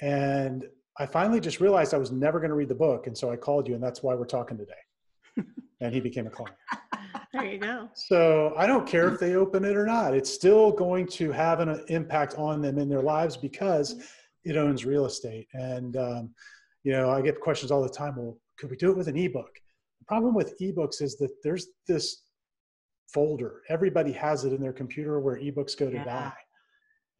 and 0.00 0.66
I 0.98 1.06
finally 1.06 1.40
just 1.40 1.60
realized 1.60 1.94
I 1.94 1.98
was 1.98 2.12
never 2.12 2.38
going 2.40 2.50
to 2.50 2.54
read 2.54 2.68
the 2.68 2.74
book. 2.74 3.06
And 3.06 3.16
so 3.16 3.30
I 3.30 3.36
called 3.36 3.66
you, 3.66 3.74
and 3.74 3.82
that's 3.82 4.02
why 4.02 4.14
we're 4.14 4.26
talking 4.26 4.58
today. 4.58 5.46
and 5.80 5.94
he 5.94 6.00
became 6.00 6.26
a 6.26 6.30
client. 6.30 6.56
There 7.32 7.44
you 7.46 7.58
go. 7.58 7.88
So 7.94 8.52
I 8.56 8.66
don't 8.66 8.86
care 8.86 9.08
if 9.12 9.20
they 9.20 9.34
open 9.36 9.64
it 9.64 9.76
or 9.76 9.86
not. 9.86 10.14
It's 10.14 10.28
still 10.28 10.72
going 10.72 11.06
to 11.08 11.30
have 11.30 11.60
an 11.60 11.84
impact 11.88 12.34
on 12.36 12.60
them 12.60 12.76
in 12.76 12.88
their 12.88 13.02
lives 13.02 13.36
because 13.36 14.02
it 14.44 14.56
owns 14.56 14.84
real 14.84 15.06
estate. 15.06 15.46
And, 15.54 15.96
um, 15.96 16.34
you 16.82 16.92
know, 16.92 17.08
I 17.08 17.22
get 17.22 17.40
questions 17.40 17.70
all 17.70 17.82
the 17.82 17.88
time. 17.88 18.16
Well, 18.16 18.36
could 18.58 18.68
we 18.68 18.76
do 18.76 18.90
it 18.90 18.96
with 18.96 19.06
an 19.06 19.16
ebook? 19.16 19.60
The 20.10 20.16
problem 20.16 20.34
with 20.34 20.58
ebooks 20.58 21.00
is 21.02 21.16
that 21.18 21.30
there's 21.44 21.68
this 21.86 22.24
folder. 23.14 23.62
Everybody 23.68 24.10
has 24.10 24.44
it 24.44 24.52
in 24.52 24.60
their 24.60 24.72
computer 24.72 25.20
where 25.20 25.36
ebooks 25.36 25.78
go 25.78 25.88
to 25.88 25.98
yeah. 25.98 26.04
die 26.04 26.32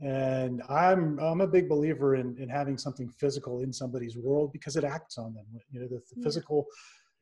and 0.02 0.62
i'm 0.70 1.20
i'm 1.20 1.42
a 1.42 1.46
big 1.46 1.68
believer 1.68 2.14
in 2.14 2.34
in 2.38 2.48
having 2.48 2.78
something 2.78 3.06
physical 3.10 3.60
in 3.60 3.70
somebody's 3.70 4.16
world 4.16 4.50
because 4.50 4.74
it 4.76 4.82
acts 4.82 5.18
on 5.18 5.34
them 5.34 5.44
you 5.70 5.78
know 5.78 5.86
the, 5.88 5.96
the 5.96 6.02
yeah. 6.16 6.24
physical 6.24 6.64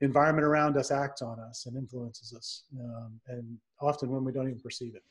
environment 0.01 0.47
around 0.47 0.77
us 0.77 0.93
acts 0.93 1.21
on 1.21 1.41
us 1.41 1.67
and 1.67 1.77
influences 1.77 2.33
us 2.33 2.63
um, 2.81 3.21
and 3.27 3.59
often 3.81 4.09
when 4.09 4.23
we 4.23 4.31
don't 4.31 4.47
even 4.47 4.61
perceive 4.61 4.95
it 4.95 5.03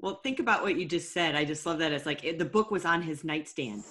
well 0.00 0.16
think 0.16 0.38
about 0.38 0.60
what 0.62 0.76
you 0.76 0.84
just 0.84 1.14
said 1.14 1.34
i 1.34 1.46
just 1.46 1.64
love 1.64 1.78
that 1.78 1.92
it's 1.92 2.04
like 2.04 2.22
it, 2.24 2.38
the 2.38 2.44
book 2.44 2.70
was 2.70 2.84
on 2.84 3.00
his 3.00 3.24
nightstand 3.24 3.82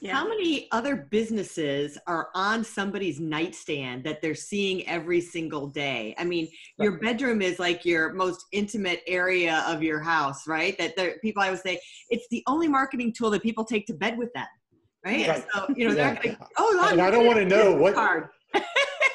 yeah. 0.00 0.14
How 0.14 0.26
many 0.26 0.66
other 0.72 0.96
businesses 0.96 1.98
are 2.06 2.28
on 2.34 2.64
somebody's 2.64 3.20
nightstand 3.20 4.02
that 4.04 4.22
they're 4.22 4.34
seeing 4.34 4.86
every 4.88 5.20
single 5.20 5.66
day? 5.66 6.14
I 6.16 6.24
mean, 6.24 6.48
your 6.78 6.98
bedroom 6.98 7.42
is 7.42 7.58
like 7.58 7.84
your 7.84 8.14
most 8.14 8.46
intimate 8.52 9.02
area 9.06 9.62
of 9.66 9.82
your 9.82 10.00
house, 10.00 10.46
right? 10.46 10.76
That 10.78 10.96
there, 10.96 11.16
people, 11.20 11.42
I 11.42 11.50
would 11.50 11.60
say, 11.60 11.78
it's 12.08 12.26
the 12.30 12.42
only 12.46 12.66
marketing 12.66 13.12
tool 13.16 13.30
that 13.30 13.42
people 13.42 13.62
take 13.62 13.86
to 13.86 13.94
bed 13.94 14.16
with 14.16 14.32
them, 14.32 14.46
right? 15.04 15.28
right. 15.28 15.44
So, 15.52 15.66
you 15.76 15.88
know, 15.88 15.94
yeah. 15.94 16.14
they're 16.14 16.32
to, 16.32 16.38
oh, 16.56 16.88
and 16.90 17.00
I 17.02 17.10
don't 17.10 17.26
want 17.26 17.38
to 17.38 17.44
know 17.44 17.74
what. 17.74 17.94
Card. 17.94 18.28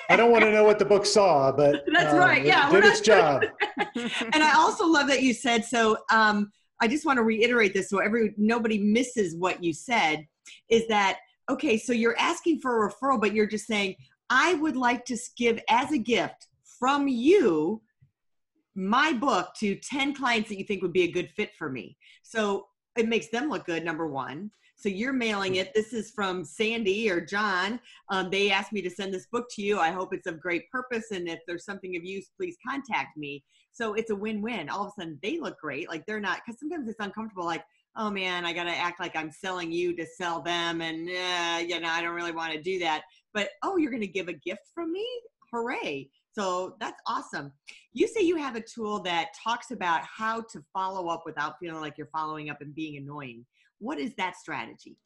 I 0.08 0.16
don't 0.16 0.32
want 0.32 0.44
to 0.44 0.52
know 0.52 0.64
what 0.64 0.78
the 0.78 0.86
book 0.86 1.04
saw, 1.04 1.52
but 1.52 1.84
that's 1.92 2.14
uh, 2.14 2.18
right. 2.18 2.46
Yeah, 2.46 2.70
it 2.70 2.74
did 2.74 2.86
its 2.86 3.02
job. 3.02 3.44
and 3.96 4.44
I 4.44 4.54
also 4.56 4.86
love 4.86 5.08
that 5.08 5.24
you 5.24 5.34
said 5.34 5.66
so. 5.66 5.98
Um, 6.12 6.52
I 6.80 6.88
just 6.88 7.06
want 7.06 7.18
to 7.18 7.24
reiterate 7.24 7.74
this 7.74 7.90
so 7.90 8.00
every 8.00 8.36
nobody 8.38 8.78
misses 8.78 9.36
what 9.36 9.64
you 9.64 9.74
said 9.74 10.28
is 10.70 10.88
that 10.88 11.20
okay 11.50 11.78
so 11.78 11.94
you're 11.94 12.18
asking 12.18 12.60
for 12.60 12.86
a 12.86 12.92
referral 12.92 13.20
but 13.20 13.34
you're 13.34 13.48
just 13.48 13.68
saying 13.68 13.96
i 14.30 14.54
would 14.56 14.76
like 14.76 15.06
to 15.06 15.18
give 15.38 15.60
as 15.70 15.92
a 15.92 15.98
gift 15.98 16.48
from 16.80 17.08
you 17.08 17.82
my 18.76 19.14
book 19.14 19.54
to 19.58 19.76
10 19.76 20.14
clients 20.14 20.50
that 20.50 20.58
you 20.58 20.66
think 20.66 20.82
would 20.82 20.94
be 20.94 21.04
a 21.04 21.12
good 21.12 21.30
fit 21.32 21.56
for 21.58 21.70
me. 21.70 21.98
So 22.24 22.68
it 22.98 23.08
makes 23.08 23.30
them 23.30 23.50
look 23.50 23.66
good 23.66 23.86
number 23.86 24.08
one. 24.08 24.52
So 24.78 24.90
you're 24.90 25.14
mailing 25.14 25.56
it. 25.56 25.74
This 25.74 25.94
is 25.94 26.12
from 26.12 26.44
sandy 26.44 27.10
or 27.10 27.22
john. 27.22 27.80
Um, 28.10 28.30
they 28.30 28.52
asked 28.52 28.74
me 28.74 28.82
to 28.82 28.90
send 28.90 29.14
this 29.14 29.28
book 29.32 29.46
to 29.52 29.62
you. 29.62 29.80
I 29.80 29.92
hope 29.92 30.14
it's 30.14 30.28
of 30.28 30.42
great 30.42 30.70
purpose 30.70 31.06
and 31.12 31.30
if 31.30 31.40
there's 31.48 31.64
something 31.64 31.96
of 31.96 32.04
use 32.04 32.30
please 32.38 32.58
contact 32.68 33.16
me. 33.16 33.44
So 33.72 33.94
it's 33.94 34.12
a 34.12 34.16
win-win. 34.16 34.70
All 34.70 34.84
of 34.86 34.88
a 34.88 35.02
sudden 35.02 35.20
they 35.24 35.40
look 35.40 35.58
great. 35.60 35.88
Like 35.88 36.06
they're 36.06 36.20
not 36.20 36.42
because 36.46 36.60
sometimes 36.60 36.90
it's 36.90 37.00
uncomfortable 37.00 37.46
like 37.46 37.64
oh 37.98 38.12
man, 38.12 38.46
I 38.46 38.54
got 38.54 38.66
to 38.66 38.76
act 38.76 39.00
like 39.00 39.16
I'm 39.16 39.32
selling 39.32 39.72
you 39.72 39.96
to 39.96 40.06
sell 40.06 40.42
them. 40.42 40.82
And, 40.82 41.10
uh, 41.10 41.60
you 41.66 41.80
know, 41.80 41.90
I 41.90 42.02
don't 42.02 42.16
really 42.16 42.32
want 42.32 42.54
to 42.54 42.62
do 42.62 42.80
that. 42.80 43.04
But, 43.34 43.50
oh, 43.64 43.78
you're 43.78 43.92
going 43.92 44.02
to 44.02 44.08
give 44.08 44.28
a 44.28 44.34
gift 44.34 44.62
from 44.74 44.92
me? 44.92 45.08
Hooray. 45.52 46.10
So 46.32 46.76
that's 46.82 47.02
awesome. 47.08 47.52
You 47.94 48.08
say 48.08 48.22
you 48.22 48.36
have 48.36 48.56
a 48.56 48.62
tool 48.62 49.00
that 49.04 49.30
talks 49.42 49.72
about 49.72 50.02
how 50.04 50.42
to 50.52 50.62
follow 50.74 51.08
up 51.08 51.24
without 51.26 51.56
feeling 51.60 51.80
like 51.80 51.98
you're 51.98 52.10
following 52.12 52.50
up 52.50 52.60
and 52.60 52.76
being 52.76 52.98
annoying. 52.98 53.46
What 53.80 54.00
is 54.00 54.14
that 54.18 54.36
strategy? 54.36 54.98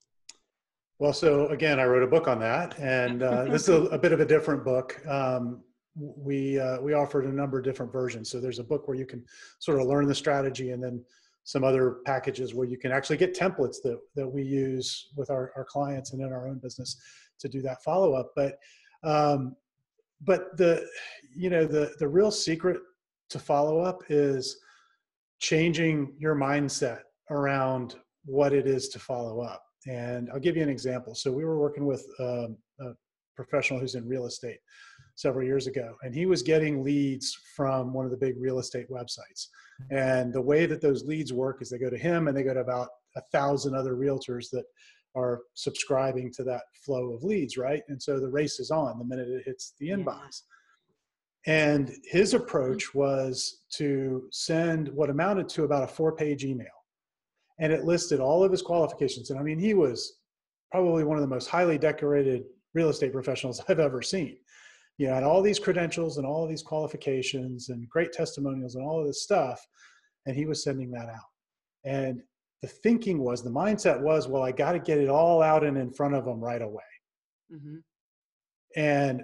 Well, 0.98 1.14
so 1.14 1.48
again, 1.48 1.80
I 1.80 1.86
wrote 1.86 2.04
a 2.04 2.08
book 2.08 2.28
on 2.28 2.40
that, 2.40 2.78
and 2.80 3.24
uh, 3.24 3.46
this 3.46 3.64
is 3.64 3.70
a, 3.70 3.84
a, 3.86 3.98
bit 3.98 4.12
of 4.12 4.20
a 4.20 4.26
different 4.26 4.66
book. 4.66 5.02
Um, 5.08 5.62
we 5.96 6.60
uh, 6.60 6.82
we 6.82 6.94
offered 6.94 7.26
a 7.26 7.32
number 7.32 7.58
of 7.58 7.64
different 7.64 7.92
versions. 7.92 8.30
So 8.30 8.42
there's 8.42 8.60
a 8.60 8.64
book 8.64 8.88
where 8.88 8.98
you 8.98 9.06
can 9.06 9.24
sort 9.60 9.80
of 9.80 9.88
learn 9.88 10.08
the 10.08 10.16
strategy, 10.16 10.72
and 10.72 10.84
then 10.84 11.02
some 11.50 11.64
other 11.64 11.98
packages 12.06 12.54
where 12.54 12.68
you 12.68 12.78
can 12.78 12.92
actually 12.92 13.18
get 13.18 13.36
templates 13.36 13.78
that 13.84 14.00
that 14.14 14.28
we 14.28 14.44
use 14.44 15.10
with 15.16 15.32
our, 15.32 15.52
our 15.58 15.66
clients 15.66 16.14
and 16.14 16.22
in 16.22 16.32
our 16.32 16.48
own 16.48 16.60
business 16.60 17.02
to 17.40 17.50
do 17.50 17.60
that 17.60 17.82
follow 17.82 18.14
up. 18.14 18.34
But 18.36 18.60
um, 19.04 19.56
but 20.22 20.56
the 20.58 20.88
you 21.36 21.50
know 21.50 21.66
the 21.66 21.96
the 21.98 22.08
real 22.08 22.30
secret 22.30 22.78
to 23.32 23.40
follow 23.40 23.80
up 23.80 24.04
is 24.10 24.60
changing 25.40 26.14
your 26.20 26.36
mindset 26.36 27.00
around 27.32 27.96
what 28.26 28.54
it 28.54 28.68
is 28.68 28.90
to 28.90 29.00
follow 29.00 29.40
up 29.40 29.64
and 29.88 30.30
i'll 30.32 30.40
give 30.40 30.58
you 30.58 30.64
an 30.64 30.70
example. 30.70 31.16
So 31.16 31.32
we 31.32 31.46
were 31.46 31.58
working 31.58 31.86
with 31.86 32.06
um, 32.20 32.58
a 32.82 32.92
professional 33.36 33.80
who's 33.80 33.96
in 33.96 34.06
real 34.08 34.26
estate 34.26 34.60
several 35.16 35.46
years 35.46 35.66
ago 35.68 35.96
and 36.04 36.14
he 36.14 36.26
was 36.26 36.44
getting 36.44 36.84
leads 36.84 37.36
from 37.56 37.94
one 37.94 38.06
of 38.06 38.12
the 38.12 38.18
big 38.18 38.36
real 38.38 38.60
estate 38.60 38.90
websites 38.90 39.48
and 39.92 40.34
the 40.34 40.42
way 40.42 40.66
that 40.66 40.82
those 40.82 41.06
leads 41.06 41.34
work 41.34 41.62
is 41.62 41.70
they 41.70 41.78
go 41.78 41.90
to 41.90 41.98
him 41.98 42.28
and 42.28 42.36
they 42.36 42.44
go 42.44 42.54
to 42.54 42.60
about 42.60 42.90
a 43.16 43.22
thousand 43.32 43.76
other 43.76 43.96
realtors 43.96 44.50
that 44.52 44.66
are 45.16 45.42
subscribing 45.56 46.32
to 46.34 46.44
that 46.44 46.64
flow 46.86 47.14
of 47.14 47.24
leads, 47.24 47.58
right? 47.58 47.82
And 47.88 48.02
so 48.02 48.20
the 48.20 48.30
race 48.30 48.60
is 48.60 48.72
on 48.72 49.00
the 49.00 49.06
minute 49.06 49.28
it 49.28 49.44
hits 49.46 49.74
the 49.80 49.90
inbox. 49.90 50.42
And 51.48 51.92
his 52.04 52.34
mm-hmm. 52.34 52.44
approach 52.44 52.94
was 52.94 53.62
to 53.74 54.28
send 54.32 54.90
what 54.90 55.10
amounted 55.10 55.50
to 55.50 55.64
about 55.64 55.84
a 55.84 55.88
four 55.88 56.16
page 56.16 56.44
email. 56.44 56.68
And 57.60 57.74
it 57.74 57.84
listed 57.84 58.20
all 58.20 58.44
of 58.44 58.52
his 58.52 58.62
qualifications. 58.62 59.30
And 59.30 59.40
I 59.40 59.44
mean, 59.44 59.60
he 59.60 59.74
was 59.74 60.20
probably 60.72 61.04
one 61.04 61.18
of 61.18 61.22
the 61.22 61.28
most 61.28 61.48
highly 61.48 61.78
decorated 61.78 62.44
real 62.74 62.90
estate 62.90 63.12
professionals 63.12 63.62
I've 63.70 63.80
ever 63.80 64.02
seen. 64.02 64.38
You 65.00 65.08
know, 65.08 65.16
had 65.16 65.24
all 65.24 65.42
these 65.42 65.58
credentials 65.58 66.18
and 66.18 66.28
all 66.28 66.44
of 66.44 66.50
these 66.50 66.62
qualifications 66.62 67.70
and 67.70 67.90
great 67.90 68.14
testimonials 68.14 68.76
and 68.76 68.86
all 68.86 69.02
of 69.02 69.08
this 69.08 69.24
stuff. 69.24 69.60
And 70.28 70.36
he 70.36 70.46
was 70.46 70.64
sending 70.64 70.92
that 70.92 71.10
out. 71.10 71.30
And 71.84 72.22
the 72.62 72.68
thinking 72.68 73.20
was 73.20 73.42
the 73.42 73.50
mindset 73.50 74.00
was 74.00 74.28
well 74.28 74.44
i 74.44 74.52
got 74.52 74.74
to 74.74 74.80
get 74.80 74.98
it 74.98 75.10
all 75.10 75.42
out 75.42 75.64
and 75.64 75.78
in 75.78 75.92
front 75.92 76.14
of 76.14 76.26
them 76.26 76.40
right 76.40 76.62
away 76.62 76.84
mm-hmm. 77.54 77.78
and 78.76 79.24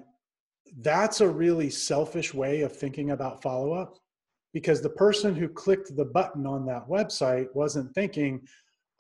that's 0.82 1.22
a 1.22 1.28
really 1.28 1.70
selfish 1.70 2.34
way 2.34 2.62
of 2.62 2.76
thinking 2.76 3.12
about 3.12 3.42
follow-up 3.42 3.98
because 4.54 4.82
the 4.82 4.90
person 4.90 5.36
who 5.36 5.48
clicked 5.48 5.96
the 5.96 6.06
button 6.06 6.46
on 6.48 6.66
that 6.66 6.88
website 6.88 7.48
wasn't 7.54 7.94
thinking 7.94 8.42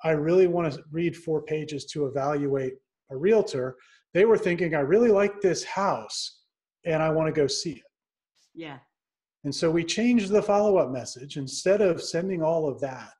i 0.03 0.11
really 0.11 0.47
want 0.47 0.71
to 0.71 0.83
read 0.91 1.15
four 1.15 1.41
pages 1.41 1.85
to 1.85 2.05
evaluate 2.05 2.73
a 3.11 3.17
realtor 3.17 3.75
they 4.13 4.25
were 4.25 4.37
thinking 4.37 4.75
i 4.75 4.79
really 4.79 5.09
like 5.09 5.41
this 5.41 5.63
house 5.63 6.41
and 6.85 7.01
i 7.01 7.09
want 7.09 7.27
to 7.27 7.41
go 7.41 7.47
see 7.47 7.73
it 7.73 7.83
yeah 8.53 8.77
and 9.43 9.53
so 9.53 9.69
we 9.69 9.83
changed 9.83 10.29
the 10.29 10.41
follow-up 10.41 10.89
message 10.89 11.37
instead 11.37 11.81
of 11.81 12.01
sending 12.01 12.41
all 12.41 12.67
of 12.67 12.79
that 12.79 13.11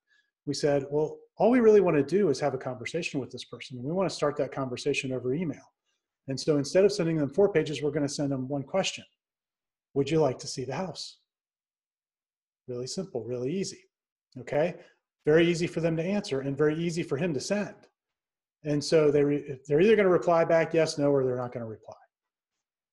we 0.45 0.53
said, 0.53 0.86
well, 0.89 1.17
all 1.38 1.50
we 1.50 1.60
really 1.60 1.81
want 1.81 1.98
to 1.98 2.03
do 2.03 2.29
is 2.29 2.39
have 2.39 2.53
a 2.53 2.57
conversation 2.57 3.19
with 3.19 3.31
this 3.31 3.45
person. 3.45 3.77
And 3.77 3.86
we 3.86 3.93
want 3.93 4.10
to 4.10 4.15
start 4.15 4.38
that 4.38 4.51
conversation 4.51 5.12
over 5.12 5.34
email. 5.34 5.74
And 6.27 6.39
so 6.39 6.57
instead 6.57 6.86
of 6.86 6.91
sending 6.91 7.17
them 7.17 7.29
four 7.29 7.51
pages, 7.51 7.81
we're 7.81 7.91
going 7.91 8.07
to 8.07 8.13
send 8.13 8.31
them 8.31 8.48
one 8.48 8.63
question 8.63 9.03
Would 9.93 10.10
you 10.10 10.19
like 10.19 10.39
to 10.39 10.48
see 10.48 10.65
the 10.65 10.75
house? 10.75 11.17
Really 12.67 12.88
simple, 12.88 13.24
really 13.24 13.51
easy. 13.51 13.81
Okay. 14.39 14.75
Very 15.25 15.48
easy 15.48 15.67
for 15.67 15.81
them 15.81 15.98
to 15.98 16.03
answer 16.03 16.41
and 16.41 16.57
very 16.57 16.77
easy 16.77 17.03
for 17.03 17.17
him 17.17 17.34
to 17.34 17.39
send. 17.39 17.75
And 18.63 18.84
so 18.84 19.12
they 19.12 19.24
re- 19.24 19.60
they're 19.67 19.81
either 19.81 19.95
going 19.95 20.07
to 20.07 20.12
reply 20.12 20.45
back 20.45 20.74
yes, 20.74 20.98
no, 20.98 21.12
or 21.12 21.24
they're 21.24 21.36
not 21.36 21.51
going 21.51 21.63
to 21.63 21.69
reply. 21.69 21.95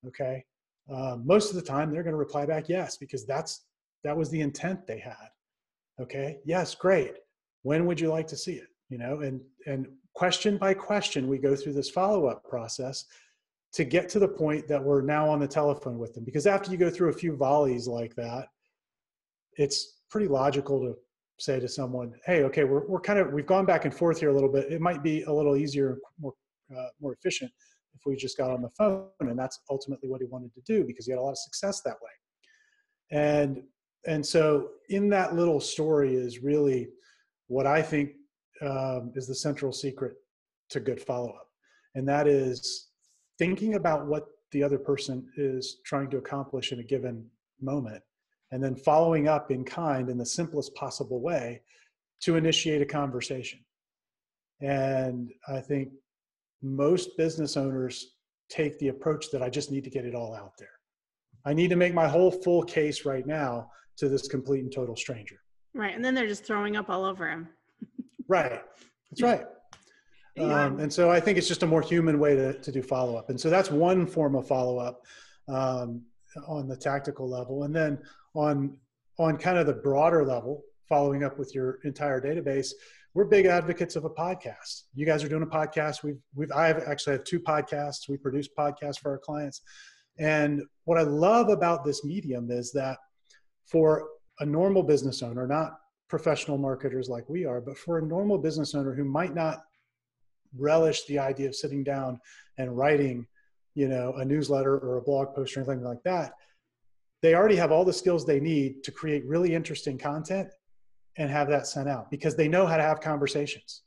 Okay. 0.07 0.45
Um, 0.91 1.23
most 1.27 1.51
of 1.51 1.57
the 1.57 1.63
time, 1.63 1.91
they're 1.91 2.03
going 2.03 2.15
to 2.15 2.19
reply 2.19 2.47
back 2.47 2.69
yes 2.69 2.97
because 2.97 3.25
that's 3.27 3.65
that 4.05 4.17
was 4.17 4.31
the 4.31 4.41
intent 4.41 4.87
they 4.87 4.99
had. 4.99 5.29
Okay. 6.01 6.39
Yes, 6.45 6.75
great. 6.75 7.15
When 7.63 7.87
would 7.87 8.01
you 8.01 8.09
like 8.09 8.27
to 8.29 8.37
see 8.37 8.55
it? 8.55 8.69
You 8.89 8.99
know 8.99 9.21
and 9.21 9.41
and 9.67 9.87
question 10.15 10.59
by 10.59 10.75
question 10.75 11.27
we 11.27 11.39
go 11.39 11.57
through 11.57 11.73
this 11.73 11.89
follow-up 11.89 12.45
process 12.45 13.07
to 13.73 13.85
get 13.85 14.11
to 14.11 14.19
the 14.19 14.29
point 14.29 14.69
that 14.69 14.85
we're 14.85 15.01
now 15.01 15.27
on 15.31 15.41
the 15.41 15.49
telephone 15.49 15.99
with 15.99 16.13
them. 16.13 16.25
Because 16.25 16.47
after 16.47 16.71
you 16.71 16.77
go 16.77 16.91
through 16.91 17.09
a 17.09 17.15
few 17.15 17.35
volleys 17.35 17.89
like 17.89 18.15
that 18.17 18.49
it's 19.55 20.01
pretty 20.11 20.29
logical 20.29 20.81
to 20.81 20.95
say 21.39 21.59
to 21.59 21.69
someone 21.69 22.13
hey 22.27 22.43
okay 22.43 22.65
we're, 22.65 22.87
we're 22.87 23.01
kind 23.01 23.19
of 23.19 23.33
we've 23.33 23.47
gone 23.47 23.65
back 23.65 23.87
and 23.87 23.95
forth 23.95 24.21
here 24.21 24.29
a 24.29 24.35
little 24.35 24.53
bit. 24.53 24.71
It 24.71 24.83
might 24.83 25.03
be 25.03 25.23
a 25.23 25.33
little 25.33 25.57
easier 25.57 25.99
more 26.21 26.35
uh, 26.77 26.89
more 27.01 27.15
efficient 27.15 27.51
if 27.95 28.01
we 28.07 28.17
just 28.17 28.37
got 28.37 28.51
on 28.51 28.63
the 28.63 28.71
phone 28.71 29.09
and 29.21 29.39
that's 29.39 29.61
ultimately 29.71 30.09
what 30.09 30.21
he 30.21 30.27
wanted 30.27 30.53
to 30.55 30.61
do 30.67 30.85
because 30.85 31.07
he 31.07 31.13
had 31.13 31.19
a 31.19 31.23
lot 31.23 31.31
of 31.31 31.39
success 31.39 31.81
that 31.83 31.97
way 32.03 33.19
and 33.19 33.63
and 34.07 34.25
so 34.25 34.71
in 34.89 35.09
that 35.11 35.37
little 35.37 35.61
story 35.61 36.15
is 36.15 36.41
really 36.43 36.89
what 37.47 37.67
I 37.67 37.83
think 37.83 38.13
um, 38.63 39.13
is 39.15 39.27
the 39.27 39.35
central 39.35 39.73
secret 39.73 40.15
to 40.71 40.81
good 40.81 41.01
follow 41.01 41.29
up. 41.29 41.49
And 41.95 42.09
that 42.09 42.27
is 42.27 42.89
thinking 43.39 43.75
about 43.75 44.07
what 44.07 44.27
the 44.51 44.63
other 44.63 44.79
person 44.79 45.29
is 45.37 45.81
trying 45.85 46.11
to 46.11 46.19
accomplish 46.19 46.73
in 46.73 46.81
a 46.81 46.85
given 46.85 47.27
moment, 47.61 48.03
and 48.51 48.63
then 48.63 48.75
following 48.75 49.29
up 49.29 49.51
in 49.51 49.65
kind 49.65 50.09
in 50.09 50.19
the 50.19 50.27
simplest 50.27 50.75
possible 50.75 51.21
way 51.21 51.63
to 52.23 52.37
initiate 52.37 52.83
a 52.83 52.87
conversation. 52.87 53.61
And 54.61 55.31
I 55.49 55.61
think 55.61 55.91
most 56.63 57.17
business 57.17 57.57
owners 57.57 58.15
take 58.49 58.79
the 58.79 58.89
approach 58.89 59.31
that 59.33 59.43
I 59.43 59.49
just 59.49 59.71
need 59.71 59.85
to 59.85 59.91
get 59.91 60.05
it 60.05 60.15
all 60.15 60.35
out 60.35 60.53
there. 60.59 60.69
I 61.45 61.53
need 61.53 61.71
to 61.71 61.77
make 61.77 61.95
my 61.95 62.09
whole 62.09 62.31
full 62.31 62.63
case 62.63 63.05
right 63.05 63.27
now 63.27 63.71
to 63.97 64.09
this 64.09 64.29
complete 64.29 64.63
and 64.63 64.73
total 64.73 64.97
stranger. 64.97 65.37
Right. 65.75 65.95
And 65.95 66.05
then 66.05 66.15
they're 66.15 66.29
just 66.29 66.45
throwing 66.45 66.77
up 66.77 66.89
all 66.89 67.05
over 67.05 67.29
him. 67.29 67.49
right. 68.29 68.61
That's 69.11 69.23
right. 69.23 69.45
Um, 70.39 70.81
and 70.81 70.91
so 70.91 71.11
I 71.11 71.21
think 71.21 71.37
it's 71.37 71.49
just 71.49 71.63
a 71.63 71.67
more 71.67 71.83
human 71.83 72.19
way 72.19 72.35
to, 72.35 72.55
to 72.55 72.73
do 72.73 72.83
follow 72.83 73.17
up. 73.17 73.29
And 73.29 73.39
so 73.39 73.51
that's 73.51 73.71
one 73.71 74.07
form 74.07 74.35
of 74.35 74.47
follow 74.47 74.79
up 74.79 75.05
um, 75.49 76.03
on 76.47 76.69
the 76.69 76.77
tactical 76.77 77.29
level. 77.29 77.65
And 77.65 77.75
then 77.75 77.99
on, 78.35 78.77
on 79.19 79.37
kind 79.37 79.59
of 79.59 79.67
the 79.67 79.75
broader 79.75 80.25
level, 80.25 80.63
following 80.89 81.23
up 81.23 81.39
with 81.39 81.55
your 81.55 81.81
entire 81.85 82.21
database, 82.21 82.73
we're 83.15 83.25
big 83.25 83.47
advocates 83.47 83.97
of 83.97 84.05
a 84.05 84.11
podcast. 84.11 84.85
You 84.95 85.05
guys 85.05 85.23
are 85.23 85.29
doing 85.29 85.43
a 85.43 85.47
podcast. 85.47 86.03
We've, 86.03 86.21
we've, 86.35 86.51
I 86.53 86.67
have 86.67 86.83
actually 86.87 87.15
have 87.15 87.25
two 87.25 87.41
podcasts. 87.41 88.09
We 88.09 88.17
produce 88.17 88.49
podcasts 88.59 88.99
for 88.99 89.11
our 89.11 89.19
clients. 89.19 89.61
And 90.19 90.63
what 90.85 90.99
I 90.99 91.03
love 91.03 91.49
about 91.49 91.85
this 91.85 92.05
medium 92.05 92.51
is 92.51 92.73
that 92.73 92.99
for 93.67 94.09
a 94.41 94.47
normal 94.47 94.83
business 94.83 95.23
owner, 95.23 95.47
not 95.47 95.73
professional 96.09 96.59
marketers 96.59 97.09
like 97.09 97.29
we 97.29 97.45
are, 97.45 97.61
but 97.61 97.77
for 97.77 97.99
a 97.99 98.03
normal 98.03 98.39
business 98.39 98.75
owner 98.75 98.95
who 98.95 99.05
might 99.05 99.35
not 99.35 99.63
relish 100.57 101.05
the 101.07 101.19
idea 101.19 101.49
of 101.49 101.55
sitting 101.55 101.83
down 101.83 102.19
and 102.59 102.77
writing, 102.77 103.27
you 103.75 103.89
know, 103.89 104.15
a 104.15 104.25
newsletter 104.25 104.79
or 104.79 104.99
a 104.99 105.03
blog 105.03 105.35
post 105.35 105.57
or 105.57 105.61
anything 105.61 105.83
like 105.83 106.03
that, 106.05 106.33
they 107.21 107.35
already 107.35 107.57
have 107.57 107.73
all 107.73 107.85
the 107.85 107.93
skills 107.93 108.27
they 108.27 108.41
need 108.41 108.83
to 108.85 108.91
create 108.91 109.25
really 109.27 109.55
interesting 109.55 109.97
content 109.97 110.49
and 111.17 111.31
have 111.31 111.49
that 111.49 111.67
sent 111.67 111.89
out 111.89 112.11
because 112.11 112.37
they 112.37 112.49
know 112.49 112.67
how 112.67 112.77
to 112.77 112.83
have 112.83 113.01
conversations. 113.01 113.83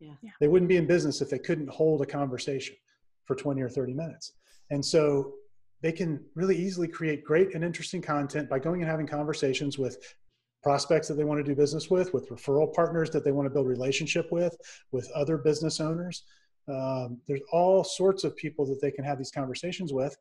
Yeah. 0.00 0.14
yeah. 0.22 0.30
They 0.40 0.48
wouldn't 0.48 0.68
be 0.68 0.76
in 0.76 0.86
business 0.86 1.20
if 1.20 1.30
they 1.30 1.38
couldn't 1.38 1.68
hold 1.68 2.02
a 2.02 2.06
conversation 2.06 2.76
for 3.24 3.34
20 3.34 3.60
or 3.62 3.68
30 3.68 3.94
minutes. 3.94 4.32
And 4.70 4.84
so 4.84 5.34
they 5.82 5.92
can 5.92 6.24
really 6.34 6.56
easily 6.56 6.88
create 6.88 7.24
great 7.24 7.54
and 7.54 7.62
interesting 7.62 8.00
content 8.00 8.48
by 8.48 8.58
going 8.58 8.80
and 8.80 8.90
having 8.90 9.06
conversations 9.06 9.78
with 9.78 9.98
prospects 10.62 11.08
that 11.08 11.14
they 11.14 11.24
want 11.24 11.38
to 11.38 11.44
do 11.44 11.54
business 11.54 11.90
with, 11.90 12.14
with 12.14 12.28
referral 12.30 12.72
partners 12.72 13.10
that 13.10 13.22
they 13.22 13.32
want 13.32 13.44
to 13.46 13.50
build 13.50 13.66
relationship 13.66 14.32
with, 14.32 14.56
with 14.92 15.10
other 15.14 15.36
business 15.36 15.80
owners. 15.80 16.24
Um, 16.68 17.20
there's 17.28 17.42
all 17.52 17.84
sorts 17.84 18.24
of 18.24 18.34
people 18.36 18.64
that 18.66 18.80
they 18.80 18.90
can 18.90 19.04
have 19.04 19.18
these 19.18 19.30
conversations 19.30 19.92
with. 19.92 20.16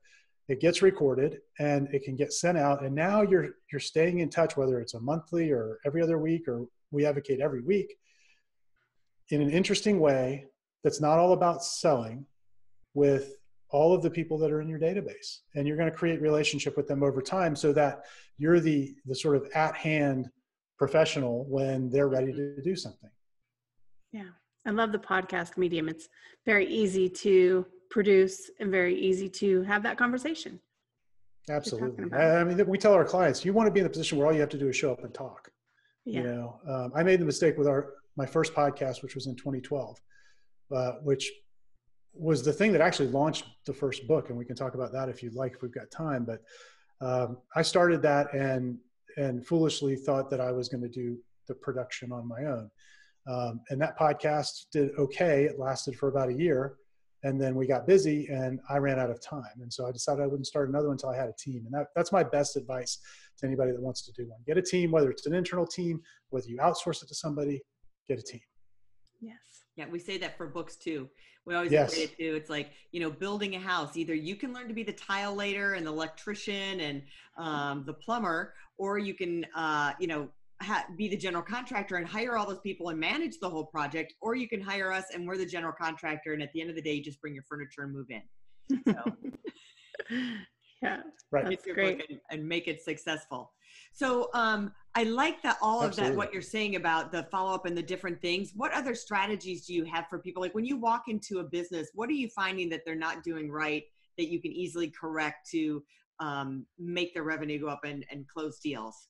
It 0.49 0.59
gets 0.59 0.81
recorded 0.81 1.39
and 1.59 1.87
it 1.93 2.03
can 2.03 2.15
get 2.15 2.33
sent 2.33 2.57
out. 2.57 2.83
And 2.83 2.93
now 2.93 3.21
you're 3.21 3.55
you're 3.71 3.79
staying 3.79 4.19
in 4.19 4.29
touch, 4.29 4.57
whether 4.57 4.81
it's 4.81 4.93
a 4.93 4.99
monthly 4.99 5.51
or 5.51 5.79
every 5.85 6.01
other 6.01 6.17
week, 6.17 6.47
or 6.47 6.65
we 6.91 7.05
advocate 7.05 7.39
every 7.39 7.61
week, 7.61 7.95
in 9.29 9.41
an 9.41 9.49
interesting 9.49 9.99
way 9.99 10.47
that's 10.83 10.99
not 10.99 11.17
all 11.17 11.33
about 11.33 11.63
selling, 11.63 12.25
with 12.93 13.35
all 13.69 13.93
of 13.93 14.03
the 14.03 14.09
people 14.09 14.37
that 14.37 14.51
are 14.51 14.61
in 14.61 14.69
your 14.69 14.79
database 14.79 15.39
and 15.55 15.67
you're 15.67 15.77
going 15.77 15.89
to 15.89 15.97
create 15.97 16.21
relationship 16.21 16.77
with 16.77 16.87
them 16.87 17.01
over 17.01 17.21
time 17.21 17.55
so 17.55 17.73
that 17.73 18.05
you're 18.37 18.59
the 18.59 18.95
the 19.07 19.15
sort 19.15 19.35
of 19.35 19.49
at 19.55 19.75
hand 19.75 20.29
professional 20.77 21.45
when 21.45 21.89
they're 21.89 22.07
ready 22.07 22.31
to 22.31 22.61
do 22.61 22.75
something 22.75 23.09
Yeah. 24.11 24.29
I 24.65 24.71
love 24.71 24.93
the 24.93 24.99
podcast 24.99 25.57
medium. 25.57 25.89
It's 25.89 26.07
very 26.45 26.65
easy 26.67 27.09
to 27.09 27.65
produce 27.93 28.49
and 28.59 28.71
very 28.71 28.99
easy 28.99 29.29
to 29.29 29.61
have 29.61 29.83
that 29.83 29.99
conversation. 29.99 30.59
Absolutely. 31.47 32.11
I, 32.11 32.43
mean, 32.43 32.65
we 32.65 32.79
tell 32.79 32.93
our 32.93 33.05
clients, 33.05 33.45
you 33.45 33.53
want 33.53 33.67
to 33.67 33.71
be 33.71 33.81
in 33.81 33.83
the 33.83 33.89
position 33.89 34.17
where 34.17 34.25
all 34.25 34.33
you 34.33 34.39
have 34.39 34.49
to 34.49 34.57
do 34.57 34.67
is 34.67 34.75
show 34.75 34.91
up 34.91 35.03
and 35.03 35.13
talk. 35.13 35.51
Yeah. 36.03 36.21
You 36.21 36.27
know, 36.27 36.59
um, 36.67 36.91
I 36.95 37.03
made 37.03 37.19
the 37.19 37.25
mistake 37.25 37.55
with 37.57 37.67
our 37.67 37.93
my 38.15 38.25
first 38.25 38.53
podcast, 38.53 39.03
which 39.03 39.15
was 39.15 39.27
in 39.27 39.35
2012, 39.35 40.01
uh, 40.75 40.91
which 41.03 41.31
was 42.13 42.43
the 42.43 42.53
thing 42.53 42.71
that 42.71 42.81
actually 42.81 43.09
launched 43.09 43.45
the 43.65 43.73
first 43.73 44.07
book, 44.07 44.29
and 44.29 44.37
we 44.37 44.45
can 44.45 44.55
talk 44.55 44.73
about 44.75 44.91
that 44.91 45.07
if 45.09 45.23
you'd 45.23 45.35
like, 45.35 45.53
if 45.53 45.61
we've 45.61 45.73
got 45.73 45.89
time. 45.91 46.25
But 46.25 46.41
um, 46.99 47.37
I 47.55 47.61
started 47.61 48.01
that 48.01 48.33
and 48.33 48.77
and 49.17 49.45
foolishly 49.45 49.95
thought 49.95 50.29
that 50.31 50.41
I 50.41 50.51
was 50.51 50.67
going 50.67 50.81
to 50.81 50.89
do 50.89 51.17
the 51.47 51.53
production 51.53 52.11
on 52.11 52.27
my 52.27 52.45
own. 52.45 52.69
Um, 53.27 53.61
and 53.69 53.79
that 53.81 53.97
podcast 53.97 54.65
did 54.71 54.91
okay. 54.97 55.45
It 55.45 55.59
lasted 55.59 55.95
for 55.95 56.09
about 56.09 56.29
a 56.29 56.33
year, 56.33 56.77
and 57.23 57.39
then 57.39 57.55
we 57.55 57.65
got 57.65 57.87
busy, 57.87 58.27
and 58.27 58.59
I 58.69 58.77
ran 58.77 58.99
out 58.99 59.09
of 59.09 59.21
time. 59.21 59.61
And 59.61 59.71
so 59.71 59.87
I 59.87 59.91
decided 59.91 60.21
I 60.21 60.27
wouldn't 60.27 60.47
start 60.47 60.69
another 60.69 60.87
one 60.87 60.95
until 60.95 61.09
I 61.09 61.15
had 61.17 61.29
a 61.29 61.33
team. 61.33 61.63
And 61.65 61.73
that, 61.73 61.87
that's 61.95 62.11
my 62.11 62.23
best 62.23 62.57
advice 62.57 62.99
to 63.39 63.47
anybody 63.47 63.71
that 63.71 63.81
wants 63.81 64.05
to 64.05 64.11
do 64.11 64.27
one. 64.27 64.39
Get 64.45 64.57
a 64.57 64.61
team, 64.61 64.91
whether 64.91 65.09
it's 65.09 65.25
an 65.25 65.33
internal 65.33 65.65
team, 65.65 66.01
whether 66.29 66.47
you 66.47 66.57
outsource 66.57 67.01
it 67.01 67.07
to 67.07 67.15
somebody, 67.15 67.61
get 68.07 68.19
a 68.19 68.21
team. 68.21 68.41
Yes. 69.21 69.37
Yeah, 69.75 69.85
we 69.89 69.99
say 69.99 70.17
that 70.19 70.37
for 70.37 70.47
books 70.47 70.75
too. 70.75 71.09
We 71.45 71.55
always 71.55 71.71
Yes. 71.71 71.95
say 71.95 72.03
it 72.03 72.17
too. 72.17 72.35
It's 72.35 72.49
like 72.49 72.71
you 72.91 72.99
know, 72.99 73.09
building 73.09 73.55
a 73.55 73.59
house. 73.59 73.97
Either 73.97 74.13
you 74.13 74.35
can 74.35 74.53
learn 74.53 74.67
to 74.67 74.73
be 74.73 74.83
the 74.83 74.93
tile 74.93 75.33
layer 75.33 75.73
and 75.73 75.87
the 75.87 75.91
electrician 75.91 76.79
and 76.81 77.01
um, 77.37 77.83
the 77.85 77.93
plumber, 77.93 78.53
or 78.77 78.99
you 78.99 79.13
can, 79.13 79.45
uh, 79.55 79.93
you 79.99 80.07
know, 80.07 80.29
ha- 80.63 80.85
be 80.97 81.07
the 81.07 81.17
general 81.17 81.43
contractor 81.43 81.97
and 81.97 82.07
hire 82.07 82.37
all 82.37 82.47
those 82.47 82.59
people 82.59 82.89
and 82.89 82.99
manage 82.99 83.39
the 83.39 83.49
whole 83.49 83.65
project, 83.65 84.13
or 84.21 84.35
you 84.35 84.47
can 84.47 84.61
hire 84.61 84.91
us 84.91 85.05
and 85.13 85.27
we're 85.27 85.37
the 85.37 85.45
general 85.45 85.73
contractor. 85.79 86.33
And 86.33 86.41
at 86.41 86.51
the 86.53 86.61
end 86.61 86.69
of 86.69 86.75
the 86.75 86.81
day, 86.81 86.93
you 86.93 87.03
just 87.03 87.21
bring 87.21 87.33
your 87.33 87.43
furniture 87.43 87.83
and 87.83 87.93
move 87.93 88.07
in. 88.09 88.83
So 88.93 89.03
yeah. 90.81 91.01
Right. 91.31 91.49
That's 91.49 91.65
great. 91.65 92.05
and, 92.09 92.19
and 92.31 92.47
make 92.47 92.67
it 92.67 92.81
successful. 92.83 93.51
So 93.91 94.29
um, 94.33 94.71
I 94.95 95.03
like 95.03 95.41
that 95.43 95.57
all 95.61 95.81
of 95.81 95.95
that 95.95 96.15
what 96.15 96.33
you're 96.33 96.41
saying 96.41 96.75
about 96.75 97.11
the 97.11 97.23
follow 97.31 97.53
up 97.53 97.65
and 97.65 97.77
the 97.77 97.83
different 97.83 98.21
things. 98.21 98.51
What 98.55 98.71
other 98.73 98.95
strategies 98.95 99.65
do 99.65 99.73
you 99.73 99.83
have 99.85 100.07
for 100.09 100.19
people? 100.19 100.41
Like 100.41 100.53
when 100.53 100.65
you 100.65 100.77
walk 100.77 101.03
into 101.07 101.39
a 101.39 101.43
business, 101.43 101.89
what 101.93 102.09
are 102.09 102.13
you 102.13 102.29
finding 102.29 102.69
that 102.69 102.81
they're 102.85 102.95
not 102.95 103.23
doing 103.23 103.51
right 103.51 103.83
that 104.17 104.29
you 104.29 104.41
can 104.41 104.51
easily 104.51 104.89
correct 104.89 105.49
to 105.51 105.83
um, 106.19 106.65
make 106.77 107.13
their 107.13 107.23
revenue 107.23 107.59
go 107.59 107.67
up 107.67 107.81
and, 107.83 108.05
and 108.11 108.27
close 108.27 108.59
deals? 108.59 109.07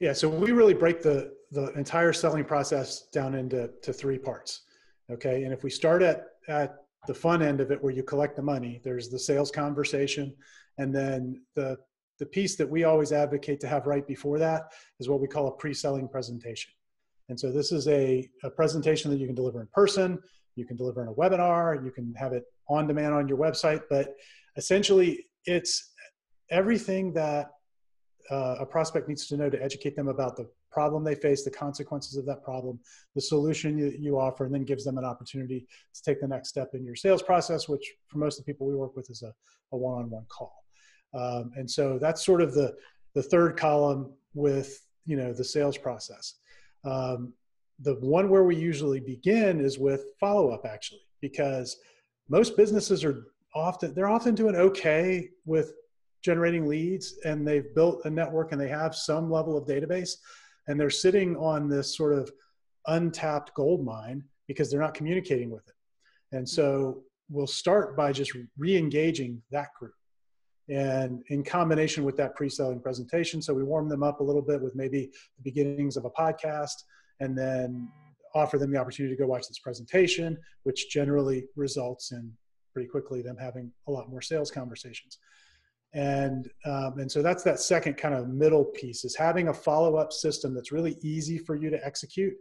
Yeah, 0.00 0.12
so 0.12 0.28
we 0.28 0.52
really 0.52 0.74
break 0.74 1.02
the 1.02 1.34
the 1.52 1.72
entire 1.72 2.12
selling 2.12 2.44
process 2.44 3.08
down 3.12 3.34
into 3.34 3.70
to 3.82 3.92
three 3.92 4.18
parts. 4.18 4.62
Okay, 5.10 5.44
and 5.44 5.52
if 5.52 5.62
we 5.62 5.70
start 5.70 6.02
at 6.02 6.26
at 6.48 6.76
the 7.06 7.14
fun 7.14 7.40
end 7.42 7.60
of 7.60 7.70
it, 7.70 7.82
where 7.82 7.92
you 7.92 8.02
collect 8.02 8.36
the 8.36 8.42
money, 8.42 8.80
there's 8.84 9.08
the 9.08 9.18
sales 9.18 9.50
conversation, 9.50 10.34
and 10.78 10.94
then 10.94 11.40
the 11.54 11.78
the 12.18 12.26
piece 12.26 12.56
that 12.56 12.68
we 12.68 12.84
always 12.84 13.12
advocate 13.12 13.60
to 13.60 13.68
have 13.68 13.86
right 13.86 14.06
before 14.06 14.38
that 14.38 14.72
is 15.00 15.08
what 15.08 15.20
we 15.20 15.28
call 15.28 15.48
a 15.48 15.56
pre-selling 15.56 16.08
presentation. 16.08 16.72
And 17.28 17.38
so 17.38 17.52
this 17.52 17.72
is 17.72 17.88
a, 17.88 18.28
a 18.42 18.50
presentation 18.50 19.10
that 19.10 19.18
you 19.18 19.26
can 19.26 19.34
deliver 19.34 19.60
in 19.60 19.68
person, 19.74 20.18
you 20.54 20.64
can 20.64 20.76
deliver 20.76 21.02
in 21.02 21.08
a 21.08 21.12
webinar, 21.12 21.84
you 21.84 21.90
can 21.90 22.14
have 22.14 22.32
it 22.32 22.44
on 22.68 22.86
demand 22.86 23.12
on 23.12 23.28
your 23.28 23.36
website, 23.36 23.82
but 23.90 24.14
essentially 24.56 25.26
it's 25.44 25.92
everything 26.50 27.12
that 27.12 27.50
uh, 28.30 28.56
a 28.60 28.66
prospect 28.66 29.08
needs 29.08 29.26
to 29.26 29.36
know 29.36 29.48
to 29.50 29.62
educate 29.62 29.94
them 29.96 30.08
about 30.08 30.36
the 30.36 30.48
problem 30.70 31.04
they 31.04 31.14
face, 31.14 31.44
the 31.44 31.50
consequences 31.50 32.16
of 32.16 32.26
that 32.26 32.42
problem, 32.42 32.78
the 33.14 33.20
solution 33.20 33.78
you, 33.78 33.94
you 33.98 34.18
offer, 34.18 34.44
and 34.44 34.54
then 34.54 34.64
gives 34.64 34.84
them 34.84 34.98
an 34.98 35.04
opportunity 35.04 35.66
to 35.94 36.02
take 36.02 36.20
the 36.20 36.28
next 36.28 36.48
step 36.48 36.70
in 36.74 36.84
your 36.84 36.96
sales 36.96 37.22
process, 37.22 37.68
which 37.68 37.94
for 38.08 38.18
most 38.18 38.38
of 38.38 38.44
the 38.44 38.52
people 38.52 38.66
we 38.66 38.74
work 38.74 38.94
with 38.96 39.08
is 39.10 39.22
a, 39.22 39.32
a 39.72 39.76
one-on-one 39.76 40.26
call. 40.28 40.64
Um, 41.14 41.52
and 41.56 41.70
so 41.70 41.98
that's 41.98 42.24
sort 42.24 42.42
of 42.42 42.52
the, 42.52 42.74
the 43.14 43.22
third 43.22 43.56
column 43.56 44.12
with, 44.34 44.86
you 45.06 45.16
know, 45.16 45.32
the 45.32 45.44
sales 45.44 45.78
process. 45.78 46.34
Um, 46.84 47.32
the 47.80 47.94
one 47.94 48.28
where 48.28 48.44
we 48.44 48.56
usually 48.56 49.00
begin 49.00 49.60
is 49.60 49.78
with 49.78 50.04
follow-up 50.18 50.64
actually, 50.66 51.06
because 51.20 51.78
most 52.28 52.56
businesses 52.56 53.04
are 53.04 53.28
often, 53.54 53.94
they're 53.94 54.08
often 54.08 54.34
doing 54.34 54.56
okay 54.56 55.30
with 55.44 55.72
generating 56.26 56.66
leads 56.66 57.18
and 57.24 57.46
they've 57.46 57.72
built 57.76 58.04
a 58.04 58.10
network 58.10 58.50
and 58.50 58.60
they 58.60 58.68
have 58.68 58.96
some 58.96 59.30
level 59.30 59.56
of 59.56 59.64
database 59.64 60.16
and 60.66 60.78
they're 60.78 60.90
sitting 60.90 61.36
on 61.36 61.68
this 61.68 61.96
sort 61.96 62.12
of 62.12 62.28
untapped 62.88 63.54
gold 63.54 63.84
mine 63.84 64.24
because 64.48 64.68
they're 64.68 64.80
not 64.80 64.92
communicating 64.92 65.50
with 65.50 65.64
it. 65.68 66.36
And 66.36 66.46
so 66.48 67.04
we'll 67.30 67.46
start 67.46 67.96
by 67.96 68.10
just 68.10 68.32
re-engaging 68.58 69.40
that 69.52 69.68
group 69.78 69.94
and 70.68 71.22
in 71.28 71.44
combination 71.44 72.02
with 72.02 72.16
that 72.16 72.34
pre-selling 72.34 72.80
presentation. 72.80 73.40
So 73.40 73.54
we 73.54 73.62
warm 73.62 73.88
them 73.88 74.02
up 74.02 74.18
a 74.18 74.24
little 74.24 74.42
bit 74.42 74.60
with 74.60 74.74
maybe 74.74 75.12
the 75.36 75.44
beginnings 75.44 75.96
of 75.96 76.06
a 76.06 76.10
podcast 76.10 76.74
and 77.20 77.38
then 77.38 77.88
offer 78.34 78.58
them 78.58 78.72
the 78.72 78.78
opportunity 78.78 79.14
to 79.14 79.22
go 79.22 79.28
watch 79.28 79.46
this 79.46 79.60
presentation, 79.60 80.36
which 80.64 80.90
generally 80.90 81.46
results 81.54 82.10
in 82.10 82.32
pretty 82.72 82.88
quickly 82.88 83.22
them 83.22 83.36
having 83.38 83.70
a 83.86 83.92
lot 83.92 84.10
more 84.10 84.20
sales 84.20 84.50
conversations 84.50 85.18
and 85.92 86.48
um, 86.64 86.98
and 86.98 87.10
so 87.10 87.22
that's 87.22 87.42
that 87.42 87.60
second 87.60 87.94
kind 87.94 88.14
of 88.14 88.28
middle 88.28 88.64
piece 88.64 89.04
is 89.04 89.16
having 89.16 89.48
a 89.48 89.54
follow-up 89.54 90.12
system 90.12 90.54
that's 90.54 90.72
really 90.72 90.96
easy 91.02 91.38
for 91.38 91.54
you 91.54 91.70
to 91.70 91.84
execute 91.84 92.34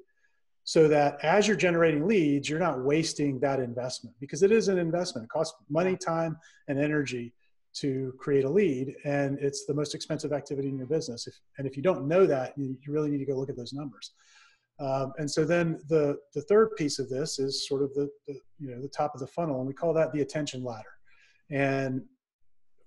so 0.63 0.87
that 0.87 1.23
as 1.23 1.47
you're 1.47 1.55
generating 1.55 2.07
leads 2.07 2.49
you're 2.49 2.59
not 2.59 2.83
wasting 2.83 3.39
that 3.39 3.59
investment 3.59 4.15
because 4.19 4.43
it 4.43 4.51
is 4.51 4.67
an 4.67 4.77
investment. 4.77 5.25
It 5.25 5.29
costs 5.29 5.55
money 5.69 5.95
time 5.95 6.37
and 6.67 6.79
energy 6.79 7.33
to 7.75 8.13
create 8.17 8.45
a 8.45 8.49
lead 8.49 8.95
and 9.05 9.37
it's 9.39 9.65
the 9.65 9.73
most 9.73 9.95
expensive 9.95 10.33
activity 10.33 10.69
in 10.69 10.77
your 10.77 10.87
business. 10.87 11.27
If, 11.27 11.39
and 11.57 11.67
if 11.67 11.77
you 11.77 11.83
don't 11.83 12.07
know 12.07 12.25
that 12.25 12.57
you, 12.57 12.77
you 12.85 12.91
really 12.91 13.11
need 13.11 13.19
to 13.19 13.25
go 13.25 13.35
look 13.35 13.49
at 13.49 13.57
those 13.57 13.73
numbers. 13.73 14.11
Um, 14.79 15.13
and 15.17 15.29
so 15.29 15.45
then 15.45 15.79
the 15.87 16.17
the 16.33 16.41
third 16.41 16.75
piece 16.75 16.99
of 16.99 17.09
this 17.09 17.39
is 17.39 17.67
sort 17.67 17.81
of 17.81 17.93
the, 17.93 18.09
the 18.27 18.33
you 18.59 18.69
know 18.69 18.81
the 18.81 18.89
top 18.89 19.13
of 19.13 19.21
the 19.21 19.27
funnel 19.27 19.59
and 19.59 19.67
we 19.67 19.73
call 19.73 19.93
that 19.93 20.11
the 20.11 20.21
attention 20.21 20.63
ladder. 20.63 20.83
And 21.51 22.01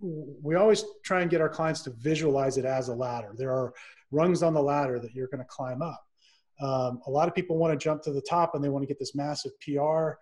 we 0.01 0.55
always 0.55 0.85
try 1.05 1.23
and 1.23 1.31
get 1.31 1.41
our 1.41 1.49
clients 1.49 1.83
to 1.83 1.91
visualize 1.91 2.57
it 2.57 2.65
as 2.65 2.89
a 2.89 2.95
ladder. 2.95 3.33
There 3.37 3.53
are 3.53 3.73
rungs 4.11 4.43
on 4.43 4.55
the 4.55 4.63
ladder 4.63 4.99
that 5.01 5.15
you're 5.15 5.27
going 5.29 5.41
to 5.41 5.47
climb 5.47 5.83
up. 5.83 6.05
Um, 6.61 7.01
a 7.07 7.11
lot 7.11 7.29
of 7.29 7.35
people 7.35 7.57
want 7.57 7.73
to 7.73 7.83
jump 7.83 8.03
to 8.03 8.13
the 8.13 8.21
top 8.21 8.55
and 8.55 8.63
they 8.63 8.69
want 8.69 8.83
to 8.83 8.87
get 8.87 8.99
this 8.99 9.15
massive 9.15 9.53
PR, 9.61 10.13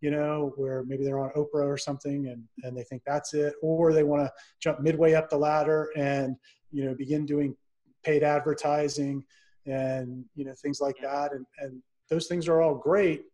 you 0.00 0.10
know, 0.10 0.52
where 0.56 0.84
maybe 0.86 1.04
they're 1.04 1.18
on 1.18 1.30
Oprah 1.30 1.66
or 1.66 1.78
something 1.78 2.28
and, 2.28 2.44
and 2.62 2.76
they 2.76 2.82
think 2.84 3.02
that's 3.06 3.34
it. 3.34 3.54
Or 3.62 3.92
they 3.92 4.02
want 4.02 4.22
to 4.22 4.32
jump 4.60 4.80
midway 4.80 5.14
up 5.14 5.30
the 5.30 5.38
ladder 5.38 5.88
and, 5.96 6.36
you 6.70 6.84
know, 6.84 6.94
begin 6.94 7.24
doing 7.24 7.56
paid 8.04 8.22
advertising 8.22 9.24
and, 9.66 10.24
you 10.34 10.44
know, 10.44 10.54
things 10.54 10.80
like 10.80 10.96
that. 11.02 11.32
And, 11.32 11.46
and 11.58 11.82
those 12.10 12.26
things 12.26 12.46
are 12.48 12.60
all 12.60 12.74
great, 12.74 13.24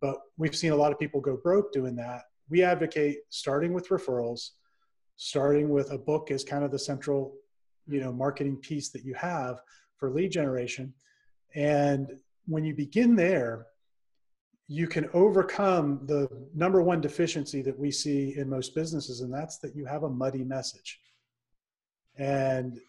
but 0.00 0.16
we've 0.36 0.56
seen 0.56 0.72
a 0.72 0.76
lot 0.76 0.92
of 0.92 0.98
people 0.98 1.20
go 1.20 1.36
broke 1.36 1.72
doing 1.72 1.96
that. 1.96 2.22
We 2.48 2.62
advocate 2.62 3.18
starting 3.28 3.72
with 3.72 3.88
referrals 3.88 4.50
starting 5.20 5.68
with 5.68 5.92
a 5.92 5.98
book 5.98 6.30
as 6.30 6.42
kind 6.42 6.64
of 6.64 6.70
the 6.70 6.78
central 6.78 7.34
you 7.86 8.00
know 8.00 8.10
marketing 8.10 8.56
piece 8.56 8.88
that 8.88 9.04
you 9.04 9.12
have 9.12 9.60
for 9.98 10.10
lead 10.10 10.32
generation. 10.32 10.94
And 11.54 12.08
when 12.46 12.64
you 12.64 12.74
begin 12.74 13.14
there 13.14 13.66
you 14.66 14.86
can 14.86 15.10
overcome 15.12 16.00
the 16.06 16.28
number 16.54 16.80
one 16.80 17.00
deficiency 17.00 17.60
that 17.60 17.76
we 17.78 17.90
see 17.90 18.34
in 18.38 18.48
most 18.48 18.72
businesses 18.74 19.20
and 19.20 19.34
that's 19.34 19.58
that 19.58 19.74
you 19.76 19.84
have 19.84 20.04
a 20.04 20.08
muddy 20.08 20.42
message. 20.42 21.00
And 22.16 22.80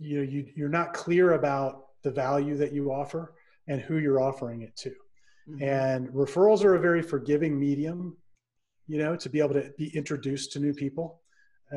you 0.00 0.16
know 0.16 0.22
you, 0.24 0.46
you're 0.56 0.68
not 0.80 0.92
clear 0.92 1.34
about 1.34 1.84
the 2.02 2.10
value 2.10 2.56
that 2.56 2.72
you 2.72 2.90
offer 2.90 3.34
and 3.68 3.80
who 3.80 3.98
you're 3.98 4.20
offering 4.20 4.62
it 4.62 4.74
to. 4.76 4.92
Mhm. 5.48 5.62
and 5.62 6.08
referrals 6.08 6.64
are 6.64 6.74
a 6.74 6.80
very 6.80 7.02
forgiving 7.02 7.60
medium 7.60 8.16
you 8.86 8.98
know 8.98 9.14
to 9.14 9.28
be 9.28 9.40
able 9.40 9.52
to 9.62 9.66
be 9.76 9.88
introduced 9.94 10.52
to 10.52 10.58
new 10.58 10.72
people 10.72 11.20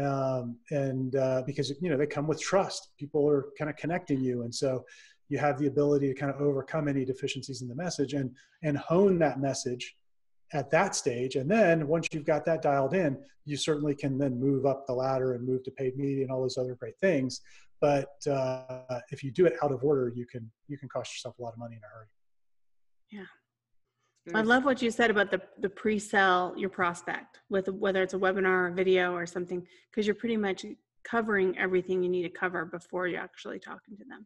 um, 0.03 0.57
and 0.71 1.15
uh, 1.15 1.43
because 1.45 1.69
you 1.81 1.89
know 1.89 1.97
they 1.97 2.05
come 2.05 2.27
with 2.27 2.39
trust. 2.39 2.89
People 2.97 3.27
are 3.27 3.47
kind 3.57 3.69
of 3.69 3.75
connecting 3.75 4.19
you. 4.19 4.43
And 4.43 4.53
so 4.53 4.85
you 5.29 5.37
have 5.37 5.57
the 5.59 5.67
ability 5.67 6.07
to 6.07 6.13
kind 6.13 6.33
of 6.33 6.41
overcome 6.41 6.87
any 6.87 7.05
deficiencies 7.05 7.61
in 7.61 7.67
the 7.67 7.75
message 7.75 8.13
and 8.13 8.31
and 8.63 8.77
hone 8.77 9.19
that 9.19 9.39
message 9.39 9.95
at 10.53 10.71
that 10.71 10.95
stage. 10.95 11.35
And 11.35 11.49
then 11.49 11.87
once 11.87 12.07
you've 12.11 12.25
got 12.25 12.45
that 12.45 12.61
dialed 12.61 12.93
in 12.93 13.17
you 13.45 13.55
certainly 13.57 13.95
can 13.95 14.17
then 14.17 14.37
move 14.39 14.65
up 14.65 14.85
the 14.85 14.93
ladder 14.93 15.33
and 15.33 15.45
move 15.45 15.63
to 15.63 15.71
paid 15.71 15.97
media 15.97 16.23
and 16.23 16.31
all 16.31 16.41
those 16.41 16.57
other 16.57 16.75
great 16.75 16.97
things. 16.99 17.41
But 17.79 18.09
uh, 18.29 18.99
if 19.11 19.23
you 19.23 19.31
do 19.31 19.45
it 19.45 19.53
out 19.61 19.71
of 19.71 19.83
order 19.83 20.11
you 20.15 20.25
can 20.25 20.49
you 20.67 20.77
can 20.77 20.89
cost 20.89 21.13
yourself 21.13 21.37
a 21.39 21.41
lot 21.41 21.53
of 21.53 21.59
money 21.59 21.75
in 21.75 21.81
a 21.83 21.87
hurry 21.93 22.07
I 24.33 24.41
love 24.41 24.65
what 24.65 24.81
you 24.81 24.91
said 24.91 25.09
about 25.09 25.31
the 25.31 25.41
the 25.59 25.69
pre-sell 25.69 26.53
your 26.57 26.69
prospect 26.69 27.39
with 27.49 27.69
whether 27.69 28.03
it's 28.03 28.13
a 28.13 28.17
webinar 28.17 28.69
or 28.69 28.71
video 28.71 29.13
or 29.13 29.25
something 29.25 29.65
because 29.89 30.05
you're 30.05 30.15
pretty 30.15 30.37
much 30.37 30.65
covering 31.03 31.57
everything 31.57 32.03
you 32.03 32.09
need 32.09 32.23
to 32.23 32.29
cover 32.29 32.65
before 32.65 33.07
you're 33.07 33.21
actually 33.21 33.59
talking 33.59 33.95
to 33.97 34.03
them. 34.05 34.25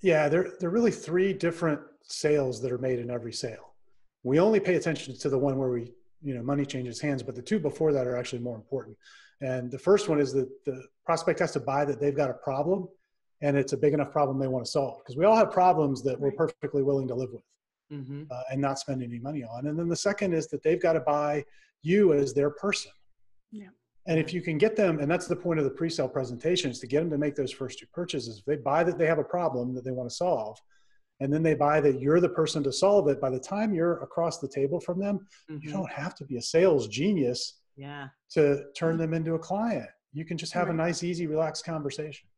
Yeah, 0.00 0.28
there 0.28 0.52
there 0.60 0.68
are 0.68 0.72
really 0.72 0.92
three 0.92 1.32
different 1.32 1.80
sales 2.02 2.62
that 2.62 2.70
are 2.70 2.78
made 2.78 2.98
in 2.98 3.10
every 3.10 3.32
sale. 3.32 3.74
We 4.22 4.38
only 4.38 4.60
pay 4.60 4.76
attention 4.76 5.16
to 5.18 5.28
the 5.28 5.38
one 5.38 5.58
where 5.58 5.70
we, 5.70 5.92
you 6.22 6.34
know, 6.34 6.42
money 6.42 6.64
changes 6.64 7.00
hands, 7.00 7.22
but 7.22 7.34
the 7.34 7.42
two 7.42 7.58
before 7.58 7.92
that 7.92 8.06
are 8.06 8.16
actually 8.16 8.40
more 8.40 8.56
important. 8.56 8.96
And 9.40 9.70
the 9.70 9.78
first 9.78 10.08
one 10.08 10.20
is 10.20 10.32
that 10.32 10.48
the 10.64 10.82
prospect 11.04 11.38
has 11.40 11.52
to 11.52 11.60
buy 11.60 11.84
that 11.84 12.00
they've 12.00 12.16
got 12.16 12.30
a 12.30 12.34
problem 12.34 12.88
and 13.40 13.56
it's 13.56 13.72
a 13.72 13.76
big 13.76 13.94
enough 13.94 14.10
problem 14.10 14.38
they 14.38 14.48
want 14.48 14.64
to 14.64 14.70
solve 14.70 14.98
because 14.98 15.16
we 15.16 15.24
all 15.24 15.36
have 15.36 15.52
problems 15.52 16.02
that 16.02 16.18
we're 16.18 16.32
perfectly 16.32 16.82
willing 16.82 17.06
to 17.08 17.14
live 17.14 17.30
with 17.32 17.42
mm-hmm. 17.92 18.22
uh, 18.30 18.42
and 18.50 18.60
not 18.60 18.78
spend 18.78 19.02
any 19.02 19.18
money 19.18 19.44
on. 19.44 19.66
And 19.66 19.78
then 19.78 19.88
the 19.88 19.96
second 19.96 20.34
is 20.34 20.48
that 20.48 20.62
they've 20.62 20.80
got 20.80 20.94
to 20.94 21.00
buy 21.00 21.44
you 21.82 22.12
as 22.12 22.34
their 22.34 22.50
person. 22.50 22.92
Yeah. 23.50 23.68
And 24.06 24.18
if 24.18 24.32
you 24.32 24.40
can 24.40 24.56
get 24.56 24.74
them, 24.74 25.00
and 25.00 25.10
that's 25.10 25.26
the 25.26 25.36
point 25.36 25.58
of 25.58 25.64
the 25.64 25.70
pre-sale 25.70 26.08
presentation, 26.08 26.70
is 26.70 26.78
to 26.80 26.86
get 26.86 27.00
them 27.00 27.10
to 27.10 27.18
make 27.18 27.34
those 27.34 27.52
first 27.52 27.78
two 27.78 27.86
purchases. 27.92 28.38
If 28.38 28.44
they 28.46 28.56
buy 28.56 28.82
that 28.84 28.96
they 28.98 29.06
have 29.06 29.18
a 29.18 29.24
problem 29.24 29.74
that 29.74 29.84
they 29.84 29.90
want 29.90 30.08
to 30.08 30.14
solve, 30.14 30.58
and 31.20 31.32
then 31.32 31.42
they 31.42 31.54
buy 31.54 31.80
that 31.80 32.00
you're 32.00 32.20
the 32.20 32.28
person 32.28 32.62
to 32.62 32.72
solve 32.72 33.08
it, 33.08 33.20
by 33.20 33.28
the 33.28 33.40
time 33.40 33.74
you're 33.74 34.00
across 34.02 34.38
the 34.38 34.48
table 34.48 34.80
from 34.80 34.98
them, 34.98 35.26
mm-hmm. 35.50 35.58
you 35.62 35.70
don't 35.72 35.90
have 35.90 36.14
to 36.14 36.24
be 36.24 36.36
a 36.36 36.42
sales 36.42 36.88
genius 36.88 37.60
yeah. 37.76 38.08
to 38.30 38.64
turn 38.74 38.96
them 38.96 39.12
into 39.12 39.34
a 39.34 39.38
client. 39.38 39.88
You 40.12 40.24
can 40.24 40.38
just 40.38 40.52
have 40.54 40.68
right. 40.68 40.74
a 40.74 40.76
nice, 40.76 41.02
easy, 41.02 41.26
relaxed 41.26 41.64
conversation. 41.64 42.28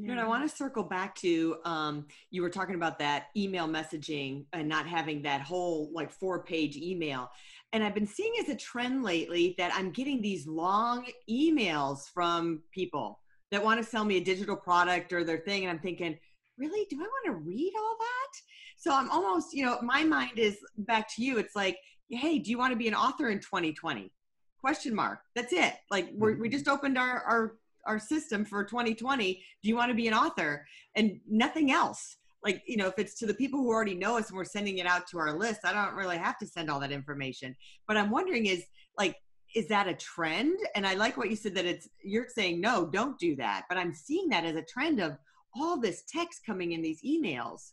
You 0.00 0.14
know, 0.14 0.22
I 0.22 0.28
want 0.28 0.48
to 0.48 0.56
circle 0.56 0.84
back 0.84 1.16
to 1.16 1.56
um, 1.64 2.06
you 2.30 2.42
were 2.42 2.50
talking 2.50 2.76
about 2.76 3.00
that 3.00 3.26
email 3.36 3.66
messaging 3.66 4.44
and 4.52 4.68
not 4.68 4.86
having 4.86 5.22
that 5.22 5.40
whole 5.40 5.90
like 5.92 6.12
four 6.12 6.44
page 6.44 6.76
email. 6.76 7.30
And 7.72 7.82
I've 7.82 7.94
been 7.94 8.06
seeing 8.06 8.32
as 8.40 8.48
a 8.48 8.54
trend 8.54 9.02
lately 9.02 9.56
that 9.58 9.72
I'm 9.74 9.90
getting 9.90 10.22
these 10.22 10.46
long 10.46 11.04
emails 11.28 12.02
from 12.14 12.62
people 12.70 13.18
that 13.50 13.62
want 13.62 13.82
to 13.82 13.88
sell 13.88 14.04
me 14.04 14.18
a 14.18 14.24
digital 14.24 14.56
product 14.56 15.12
or 15.12 15.24
their 15.24 15.38
thing. 15.38 15.64
And 15.64 15.70
I'm 15.70 15.80
thinking, 15.80 16.16
really, 16.56 16.86
do 16.88 16.96
I 16.96 17.02
want 17.02 17.26
to 17.26 17.32
read 17.32 17.72
all 17.76 17.96
that? 17.98 18.38
So 18.76 18.94
I'm 18.94 19.10
almost, 19.10 19.52
you 19.52 19.64
know, 19.64 19.80
my 19.82 20.04
mind 20.04 20.38
is 20.38 20.58
back 20.78 21.12
to 21.16 21.24
you. 21.24 21.38
It's 21.38 21.56
like, 21.56 21.76
hey, 22.08 22.38
do 22.38 22.50
you 22.50 22.58
want 22.58 22.72
to 22.72 22.78
be 22.78 22.86
an 22.86 22.94
author 22.94 23.30
in 23.30 23.40
2020? 23.40 24.12
Question 24.60 24.94
mark. 24.94 25.20
That's 25.34 25.52
it. 25.52 25.74
Like 25.90 26.10
we 26.14 26.34
we 26.34 26.48
mm-hmm. 26.48 26.52
just 26.52 26.68
opened 26.68 26.98
our, 26.98 27.22
our 27.22 27.57
our 27.88 27.98
system 27.98 28.44
for 28.44 28.62
2020 28.62 29.42
do 29.62 29.68
you 29.68 29.74
want 29.74 29.90
to 29.90 29.96
be 29.96 30.06
an 30.06 30.14
author? 30.14 30.64
And 30.94 31.18
nothing 31.28 31.72
else. 31.72 32.18
Like 32.44 32.62
you 32.66 32.76
know 32.76 32.86
if 32.86 32.98
it's 32.98 33.18
to 33.18 33.26
the 33.26 33.34
people 33.34 33.58
who 33.58 33.68
already 33.68 33.96
know 33.96 34.16
us 34.16 34.28
and 34.28 34.36
we're 34.36 34.44
sending 34.44 34.78
it 34.78 34.86
out 34.86 35.08
to 35.08 35.18
our 35.18 35.36
list 35.36 35.60
i 35.64 35.72
don't 35.72 35.96
really 35.96 36.18
have 36.18 36.38
to 36.38 36.46
send 36.46 36.70
all 36.70 36.78
that 36.80 36.92
information. 36.92 37.56
But 37.88 37.96
i'm 37.96 38.10
wondering 38.10 38.46
is 38.46 38.64
like 38.96 39.16
is 39.54 39.66
that 39.68 39.88
a 39.88 39.94
trend? 39.94 40.58
And 40.76 40.86
i 40.86 40.94
like 40.94 41.16
what 41.16 41.30
you 41.30 41.36
said 41.36 41.54
that 41.56 41.64
it's 41.64 41.88
you're 42.04 42.28
saying 42.28 42.60
no 42.60 42.86
don't 42.86 43.18
do 43.18 43.34
that. 43.36 43.64
But 43.68 43.78
i'm 43.78 43.92
seeing 43.92 44.28
that 44.28 44.44
as 44.44 44.54
a 44.54 44.62
trend 44.62 45.00
of 45.00 45.16
all 45.56 45.80
this 45.80 46.04
text 46.08 46.42
coming 46.46 46.72
in 46.72 46.82
these 46.82 47.02
emails. 47.02 47.72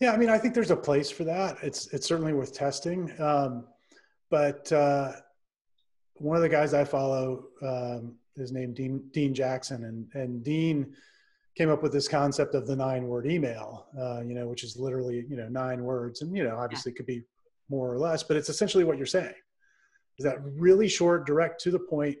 Yeah 0.00 0.12
i 0.12 0.18
mean 0.18 0.28
i 0.28 0.36
think 0.36 0.52
there's 0.54 0.70
a 0.70 0.76
place 0.76 1.10
for 1.10 1.24
that. 1.24 1.56
It's 1.62 1.86
it's 1.94 2.06
certainly 2.06 2.34
worth 2.34 2.52
testing. 2.52 3.10
Um, 3.18 3.64
but 4.30 4.70
uh, 4.72 5.12
one 6.16 6.36
of 6.36 6.42
the 6.42 6.48
guys 6.48 6.74
i 6.74 6.84
follow 6.84 7.44
um, 7.62 8.16
is 8.40 8.52
name 8.52 8.72
Dean, 8.74 9.02
Dean 9.12 9.34
Jackson, 9.34 9.84
and 9.84 10.06
and 10.14 10.44
Dean 10.44 10.94
came 11.56 11.70
up 11.70 11.82
with 11.82 11.92
this 11.92 12.06
concept 12.06 12.54
of 12.54 12.66
the 12.66 12.76
nine 12.76 13.08
word 13.08 13.26
email, 13.26 13.86
uh, 13.98 14.20
you 14.20 14.34
know, 14.34 14.46
which 14.46 14.62
is 14.62 14.76
literally 14.76 15.24
you 15.28 15.36
know 15.36 15.48
nine 15.48 15.82
words, 15.82 16.22
and 16.22 16.36
you 16.36 16.44
know 16.44 16.56
obviously 16.56 16.90
yeah. 16.90 16.94
it 16.94 16.96
could 16.96 17.06
be 17.06 17.22
more 17.68 17.92
or 17.92 17.98
less, 17.98 18.22
but 18.22 18.36
it's 18.36 18.48
essentially 18.48 18.84
what 18.84 18.96
you're 18.96 19.06
saying. 19.06 19.34
Is 20.18 20.24
that 20.24 20.38
really 20.42 20.88
short, 20.88 21.26
direct, 21.26 21.60
to 21.62 21.70
the 21.70 21.78
point, 21.78 22.16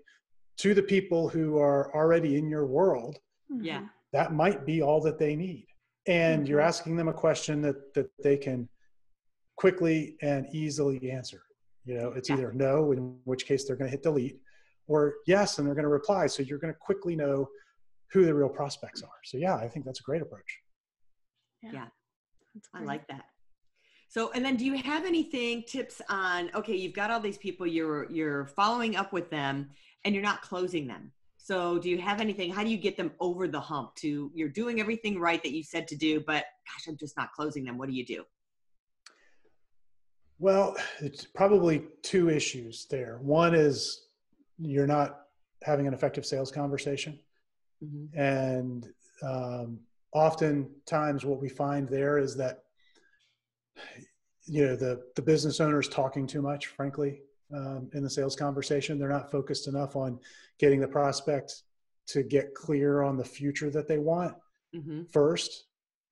to 0.58 0.74
the 0.74 0.82
people 0.82 1.28
who 1.28 1.58
are 1.58 1.94
already 1.94 2.36
in 2.36 2.48
your 2.48 2.66
world? 2.66 3.16
Mm-hmm. 3.52 3.64
Yeah, 3.64 3.86
that 4.12 4.32
might 4.32 4.66
be 4.66 4.82
all 4.82 5.00
that 5.02 5.18
they 5.18 5.36
need, 5.36 5.66
and 6.06 6.42
mm-hmm. 6.42 6.50
you're 6.50 6.60
asking 6.60 6.96
them 6.96 7.08
a 7.08 7.14
question 7.14 7.62
that 7.62 7.94
that 7.94 8.10
they 8.22 8.36
can 8.36 8.68
quickly 9.56 10.16
and 10.22 10.46
easily 10.52 11.10
answer. 11.10 11.42
You 11.84 11.94
know, 11.94 12.12
it's 12.12 12.28
yeah. 12.28 12.36
either 12.36 12.52
no, 12.52 12.92
in 12.92 13.16
which 13.24 13.46
case 13.46 13.64
they're 13.64 13.76
going 13.76 13.90
to 13.90 13.92
hit 13.92 14.02
delete, 14.02 14.38
or 14.88 15.14
yes, 15.26 15.58
and 15.58 15.66
they're 15.66 15.74
going 15.74 15.84
to 15.84 15.88
reply. 15.88 16.26
So 16.26 16.42
you're 16.42 16.58
going 16.58 16.72
to 16.72 16.78
quickly 16.78 17.14
know 17.14 17.48
who 18.12 18.24
the 18.24 18.34
real 18.34 18.48
prospects 18.48 19.02
are. 19.02 19.20
So 19.24 19.36
yeah, 19.36 19.54
I 19.54 19.68
think 19.68 19.84
that's 19.84 20.00
a 20.00 20.02
great 20.02 20.22
approach. 20.22 20.58
Yeah, 21.62 21.70
yeah. 21.72 21.86
I 22.74 22.82
like 22.82 23.06
that. 23.08 23.24
So, 24.08 24.32
and 24.32 24.42
then 24.42 24.56
do 24.56 24.64
you 24.64 24.78
have 24.78 25.04
anything 25.04 25.64
tips 25.68 26.00
on, 26.08 26.50
okay, 26.54 26.74
you've 26.74 26.94
got 26.94 27.10
all 27.10 27.20
these 27.20 27.36
people, 27.36 27.66
you're, 27.66 28.10
you're 28.10 28.46
following 28.46 28.96
up 28.96 29.12
with 29.12 29.28
them 29.30 29.68
and 30.04 30.14
you're 30.14 30.24
not 30.24 30.40
closing 30.40 30.86
them. 30.86 31.12
So 31.36 31.78
do 31.78 31.90
you 31.90 31.98
have 31.98 32.20
anything, 32.20 32.50
how 32.50 32.64
do 32.64 32.70
you 32.70 32.78
get 32.78 32.96
them 32.96 33.12
over 33.20 33.46
the 33.46 33.60
hump 33.60 33.94
to, 33.96 34.32
you're 34.34 34.48
doing 34.48 34.80
everything 34.80 35.20
right 35.20 35.42
that 35.42 35.52
you 35.52 35.62
said 35.62 35.86
to 35.88 35.96
do, 35.96 36.20
but 36.20 36.46
gosh, 36.66 36.88
I'm 36.88 36.96
just 36.96 37.18
not 37.18 37.32
closing 37.32 37.64
them. 37.64 37.76
What 37.76 37.90
do 37.90 37.94
you 37.94 38.06
do? 38.06 38.24
Well, 40.38 40.74
it's 41.00 41.26
probably 41.26 41.84
two 42.02 42.30
issues 42.30 42.86
there. 42.90 43.18
One 43.20 43.54
is 43.54 44.07
you're 44.58 44.86
not 44.86 45.20
having 45.62 45.86
an 45.86 45.94
effective 45.94 46.26
sales 46.26 46.50
conversation. 46.50 47.18
Mm-hmm. 47.84 48.18
And 48.18 48.86
um, 49.22 49.80
oftentimes, 50.12 51.24
what 51.24 51.40
we 51.40 51.48
find 51.48 51.88
there 51.88 52.18
is 52.18 52.36
that 52.36 52.64
you 54.46 54.66
know 54.66 54.76
the 54.76 55.02
the 55.14 55.22
business 55.22 55.60
owner 55.60 55.80
is 55.80 55.88
talking 55.88 56.26
too 56.26 56.42
much, 56.42 56.66
frankly, 56.66 57.20
um, 57.54 57.90
in 57.94 58.02
the 58.02 58.10
sales 58.10 58.36
conversation. 58.36 58.98
They're 58.98 59.08
not 59.08 59.30
focused 59.30 59.68
enough 59.68 59.96
on 59.96 60.18
getting 60.58 60.80
the 60.80 60.88
prospect 60.88 61.62
to 62.08 62.22
get 62.22 62.54
clear 62.54 63.02
on 63.02 63.16
the 63.16 63.24
future 63.24 63.70
that 63.70 63.86
they 63.86 63.98
want 63.98 64.34
mm-hmm. 64.74 65.02
first 65.12 65.66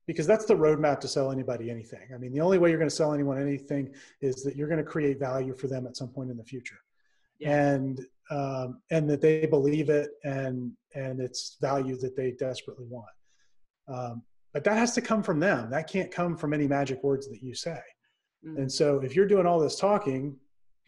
because 0.07 0.27
that's 0.27 0.45
the 0.45 0.55
roadmap 0.55 1.01
to 1.01 1.09
sell 1.09 1.33
anybody 1.33 1.71
anything. 1.71 2.09
I 2.15 2.19
mean, 2.19 2.33
the 2.33 2.41
only 2.41 2.59
way 2.59 2.71
you're 2.71 2.79
going 2.79 2.91
to 2.91 2.95
sell 2.95 3.13
anyone 3.13 3.41
anything 3.41 3.93
is 4.21 4.43
that 4.45 4.55
you're 4.55 4.69
going 4.69 4.83
to 4.83 4.85
create 4.85 5.19
value 5.19 5.55
for 5.55 5.67
them 5.67 5.87
at 5.87 5.97
some 5.97 6.09
point 6.09 6.31
in 6.31 6.37
the 6.37 6.45
future. 6.45 6.79
Yeah. 7.39 7.73
And 7.73 8.01
um, 8.31 8.81
and 8.91 9.09
that 9.09 9.21
they 9.21 9.47
believe 9.47 9.89
it 9.89 10.11
and 10.25 10.73
and 10.95 11.21
it's 11.21 11.57
value 11.61 11.97
that 11.99 12.17
they 12.17 12.33
desperately 12.33 12.87
want. 12.89 13.07
Um, 13.89 14.23
but 14.53 14.65
that 14.65 14.79
has 14.79 14.95
to 14.95 15.03
come 15.03 15.23
from 15.23 15.39
them. 15.39 15.71
That 15.71 15.89
can't 15.89 16.11
come 16.11 16.37
from 16.37 16.55
any 16.55 16.67
magic 16.67 17.03
words 17.03 17.29
that 17.29 17.43
you 17.43 17.55
say. 17.55 17.79
Mm-hmm. 18.47 18.63
And 18.63 18.73
so 18.73 19.01
if 19.01 19.15
you're 19.15 19.27
doing 19.27 19.47
all 19.47 19.61
this 19.61 19.79
talking, 19.79 20.37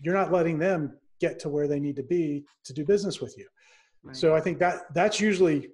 you're 0.01 0.15
not 0.15 0.33
letting 0.33 0.59
them 0.59 0.97
get 1.21 1.39
to 1.41 1.49
where 1.49 1.69
they 1.69 1.81
need 1.81 1.97
to 1.97 2.03
be 2.03 2.45
to 2.65 2.73
do 2.73 2.85
business 2.85 3.21
with 3.21 3.37
you. 3.37 3.47
Right. 4.03 4.17
So 4.17 4.35
I 4.35 4.41
think 4.41 4.59
that 4.61 4.95
that's 4.95 5.21
usually 5.21 5.69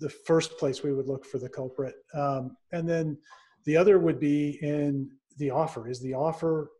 the 0.00 0.08
first 0.08 0.58
place 0.58 0.82
we 0.82 0.92
would 0.92 1.06
look 1.06 1.24
for 1.24 1.38
the 1.38 1.48
culprit. 1.48 1.94
Um, 2.14 2.56
and 2.72 2.88
then 2.88 3.18
the 3.64 3.76
other 3.76 3.98
would 3.98 4.18
be 4.18 4.58
in 4.62 5.10
the 5.36 5.50
offer. 5.50 5.88
Is 5.88 6.00
the 6.00 6.14
offer 6.14 6.70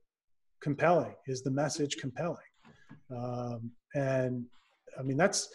compelling? 0.61 1.15
Is 1.27 1.43
the 1.43 1.51
message 1.51 1.99
compelling? 1.99 2.39
Um, 3.15 3.71
and 3.95 4.45
I 4.99 5.03
mean, 5.03 5.17
that's 5.17 5.49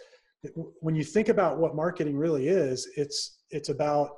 when 0.79 0.95
you 0.95 1.03
think 1.03 1.29
about 1.29 1.57
what 1.57 1.75
marketing 1.75 2.17
really 2.17 2.47
is, 2.47 2.87
it's, 2.95 3.39
it's 3.49 3.69
about 3.69 4.09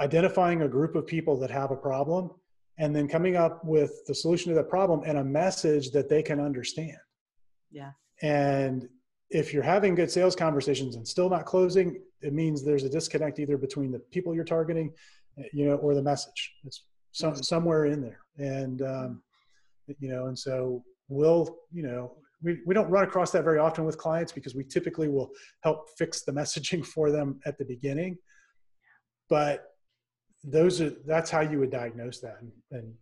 identifying 0.00 0.62
a 0.62 0.68
group 0.68 0.96
of 0.96 1.06
people 1.06 1.38
that 1.38 1.50
have 1.50 1.70
a 1.70 1.76
problem 1.76 2.30
and 2.78 2.94
then 2.94 3.06
coming 3.06 3.36
up 3.36 3.64
with 3.64 4.04
the 4.06 4.14
solution 4.14 4.48
to 4.50 4.54
that 4.56 4.68
problem 4.68 5.02
and 5.06 5.18
a 5.18 5.24
message 5.24 5.90
that 5.92 6.08
they 6.08 6.22
can 6.22 6.40
understand. 6.40 6.96
Yeah. 7.70 7.90
And 8.22 8.88
if 9.30 9.52
you're 9.52 9.62
having 9.62 9.94
good 9.94 10.10
sales 10.10 10.34
conversations 10.34 10.96
and 10.96 11.06
still 11.06 11.30
not 11.30 11.44
closing, 11.44 12.00
it 12.20 12.32
means 12.32 12.64
there's 12.64 12.84
a 12.84 12.88
disconnect 12.88 13.38
either 13.38 13.56
between 13.56 13.92
the 13.92 13.98
people 13.98 14.34
you're 14.34 14.44
targeting, 14.44 14.92
you 15.52 15.66
know, 15.66 15.76
or 15.76 15.94
the 15.94 16.02
message. 16.02 16.54
It's 16.64 16.84
some, 17.12 17.36
somewhere 17.36 17.86
in 17.86 18.00
there. 18.00 18.20
And, 18.38 18.82
um, 18.82 19.22
you 20.00 20.08
know, 20.08 20.26
and 20.26 20.38
so 20.38 20.82
we'll, 21.08 21.58
you 21.72 21.82
know, 21.82 22.16
we, 22.44 22.60
we 22.66 22.74
don't 22.74 22.90
run 22.90 23.04
across 23.04 23.30
that 23.32 23.42
very 23.42 23.58
often 23.58 23.84
with 23.84 23.98
clients 23.98 24.30
because 24.30 24.54
we 24.54 24.64
typically 24.64 25.08
will 25.08 25.30
help 25.62 25.88
fix 25.96 26.22
the 26.22 26.32
messaging 26.40 26.84
for 26.84 27.10
them 27.10 27.40
at 27.46 27.58
the 27.58 27.64
beginning. 27.64 28.16
But 29.28 29.64
those 30.44 30.80
are 30.80 30.90
that's 31.06 31.30
how 31.30 31.40
you 31.40 31.58
would 31.58 31.70
diagnose 31.70 32.20
that 32.20 32.36
and, 32.40 32.52
and 32.70 32.92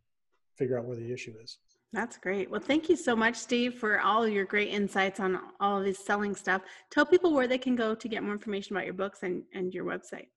figure 0.56 0.78
out 0.78 0.84
where 0.84 0.96
the 0.96 1.12
issue 1.12 1.34
is. 1.42 1.58
That's 1.92 2.16
great. 2.16 2.50
Well, 2.50 2.60
thank 2.60 2.88
you 2.88 2.96
so 2.96 3.14
much, 3.14 3.36
Steve, 3.36 3.74
for 3.74 4.00
all 4.00 4.26
your 4.26 4.46
great 4.46 4.68
insights 4.68 5.20
on 5.20 5.38
all 5.60 5.78
of 5.78 5.84
this 5.84 5.98
selling 5.98 6.34
stuff. 6.34 6.62
Tell 6.90 7.04
people 7.04 7.34
where 7.34 7.46
they 7.46 7.58
can 7.58 7.76
go 7.76 7.94
to 7.94 8.08
get 8.08 8.22
more 8.22 8.32
information 8.32 8.74
about 8.74 8.86
your 8.86 8.94
books 8.94 9.24
and, 9.24 9.42
and 9.52 9.74
your 9.74 9.84
website. 9.84 10.28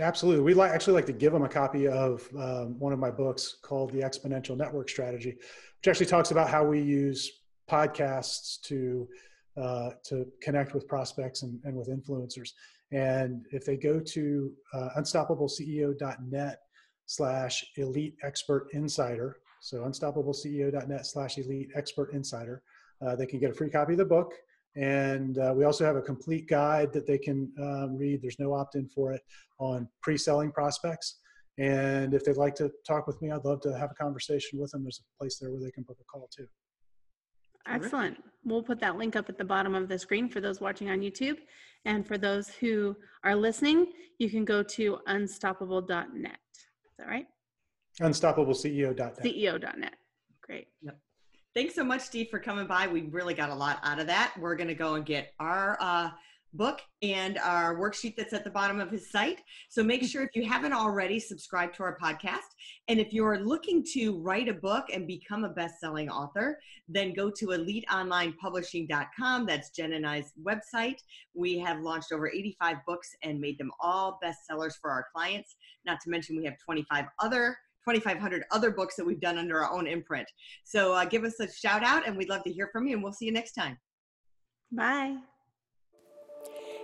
Absolutely. 0.00 0.42
We'd 0.44 0.54
like 0.54 0.70
actually 0.70 0.94
like 0.94 1.06
to 1.06 1.12
give 1.12 1.32
them 1.32 1.42
a 1.42 1.48
copy 1.48 1.88
of 1.88 2.26
um, 2.38 2.78
one 2.78 2.92
of 2.92 2.98
my 2.98 3.10
books 3.10 3.58
called 3.62 3.92
The 3.92 4.00
Exponential 4.00 4.56
Network 4.56 4.88
Strategy, 4.88 5.32
which 5.32 5.88
actually 5.88 6.06
talks 6.06 6.30
about 6.30 6.48
how 6.48 6.64
we 6.64 6.80
use 6.80 7.37
podcasts 7.68 8.60
to 8.62 9.08
uh, 9.60 9.90
to 10.04 10.24
connect 10.40 10.72
with 10.72 10.86
prospects 10.86 11.42
and, 11.42 11.58
and, 11.64 11.74
with 11.74 11.88
influencers. 11.88 12.50
And 12.92 13.44
if 13.50 13.64
they 13.64 13.76
go 13.76 13.98
to 13.98 14.52
uh, 14.72 14.90
unstoppableceo.net 14.96 16.58
slash 17.06 17.64
elite 17.76 18.14
expert 18.22 18.68
insider, 18.72 19.38
so 19.60 19.78
unstoppableceo.net 19.78 21.06
slash 21.06 21.38
elite 21.38 21.70
expert 21.74 22.12
insider, 22.12 22.62
uh, 23.04 23.16
they 23.16 23.26
can 23.26 23.40
get 23.40 23.50
a 23.50 23.54
free 23.54 23.70
copy 23.70 23.94
of 23.94 23.98
the 23.98 24.04
book. 24.04 24.32
And 24.76 25.38
uh, 25.38 25.52
we 25.56 25.64
also 25.64 25.84
have 25.84 25.96
a 25.96 26.02
complete 26.02 26.48
guide 26.48 26.92
that 26.92 27.06
they 27.06 27.18
can 27.18 27.50
um, 27.60 27.96
read. 27.96 28.22
There's 28.22 28.38
no 28.38 28.54
opt 28.54 28.76
in 28.76 28.86
for 28.86 29.12
it 29.12 29.22
on 29.58 29.88
pre 30.02 30.16
selling 30.16 30.52
prospects. 30.52 31.16
And 31.58 32.14
if 32.14 32.24
they'd 32.24 32.36
like 32.36 32.54
to 32.56 32.70
talk 32.86 33.08
with 33.08 33.20
me, 33.20 33.32
I'd 33.32 33.44
love 33.44 33.60
to 33.62 33.76
have 33.76 33.90
a 33.90 33.94
conversation 33.94 34.60
with 34.60 34.70
them. 34.70 34.84
There's 34.84 35.00
a 35.00 35.18
place 35.18 35.38
there 35.38 35.50
where 35.50 35.60
they 35.60 35.72
can 35.72 35.82
book 35.82 35.98
a 36.00 36.04
call 36.04 36.28
too. 36.34 36.46
Excellent. 37.68 38.22
We'll 38.44 38.62
put 38.62 38.80
that 38.80 38.96
link 38.96 39.16
up 39.16 39.28
at 39.28 39.36
the 39.36 39.44
bottom 39.44 39.74
of 39.74 39.88
the 39.88 39.98
screen 39.98 40.28
for 40.28 40.40
those 40.40 40.60
watching 40.60 40.90
on 40.90 41.00
YouTube. 41.00 41.38
And 41.84 42.06
for 42.06 42.18
those 42.18 42.48
who 42.48 42.96
are 43.24 43.34
listening, 43.34 43.92
you 44.18 44.30
can 44.30 44.44
go 44.44 44.62
to 44.62 44.98
unstoppable.net. 45.06 46.38
Is 46.54 46.96
that 46.98 47.06
right? 47.06 47.26
UnstoppableCEO.net. 48.00 49.18
CEO.net. 49.22 49.94
Great. 50.42 50.68
Yep. 50.82 50.98
Thanks 51.54 51.74
so 51.74 51.84
much, 51.84 52.02
Steve, 52.02 52.28
for 52.30 52.38
coming 52.38 52.66
by. 52.66 52.86
We 52.86 53.02
really 53.02 53.34
got 53.34 53.50
a 53.50 53.54
lot 53.54 53.80
out 53.82 53.98
of 53.98 54.06
that. 54.06 54.34
We're 54.38 54.54
going 54.54 54.68
to 54.68 54.74
go 54.74 54.94
and 54.94 55.04
get 55.04 55.32
our 55.40 55.76
uh, 55.80 56.10
book 56.54 56.80
and 57.02 57.38
our 57.38 57.76
worksheet 57.76 58.16
that's 58.16 58.32
at 58.32 58.44
the 58.44 58.50
bottom 58.50 58.80
of 58.80 58.90
his 58.90 59.10
site. 59.10 59.40
So 59.68 59.82
make 59.82 60.02
sure 60.04 60.22
if 60.22 60.34
you 60.34 60.46
haven't 60.46 60.72
already, 60.72 61.20
subscribe 61.20 61.74
to 61.74 61.82
our 61.82 61.98
podcast. 61.98 62.48
And 62.88 62.98
if 62.98 63.12
you're 63.12 63.38
looking 63.38 63.84
to 63.94 64.18
write 64.20 64.48
a 64.48 64.54
book 64.54 64.86
and 64.92 65.06
become 65.06 65.44
a 65.44 65.50
best-selling 65.50 66.08
author, 66.08 66.58
then 66.88 67.12
go 67.12 67.30
to 67.30 67.46
eliteonlinepublishing.com. 67.48 69.46
That's 69.46 69.70
Jen 69.70 69.92
and 69.92 70.06
I's 70.06 70.32
website. 70.42 70.98
We 71.34 71.58
have 71.58 71.80
launched 71.80 72.12
over 72.12 72.28
85 72.28 72.78
books 72.86 73.08
and 73.22 73.40
made 73.40 73.58
them 73.58 73.70
all 73.80 74.18
bestsellers 74.24 74.74
for 74.80 74.90
our 74.90 75.06
clients. 75.14 75.56
Not 75.84 76.00
to 76.02 76.10
mention 76.10 76.36
we 76.36 76.44
have 76.44 76.56
25 76.64 77.04
other 77.20 77.56
2,500 77.88 78.44
other 78.50 78.70
books 78.70 78.96
that 78.96 79.06
we've 79.06 79.20
done 79.20 79.38
under 79.38 79.62
our 79.62 79.72
own 79.72 79.86
imprint. 79.86 80.28
So 80.64 80.92
uh, 80.92 81.06
give 81.06 81.24
us 81.24 81.40
a 81.40 81.50
shout 81.50 81.82
out 81.82 82.06
and 82.06 82.16
we'd 82.16 82.28
love 82.28 82.44
to 82.44 82.52
hear 82.52 82.68
from 82.70 82.86
you 82.86 82.94
and 82.94 83.02
we'll 83.02 83.14
see 83.14 83.24
you 83.24 83.32
next 83.32 83.52
time. 83.52 83.78
Bye. 84.70 85.16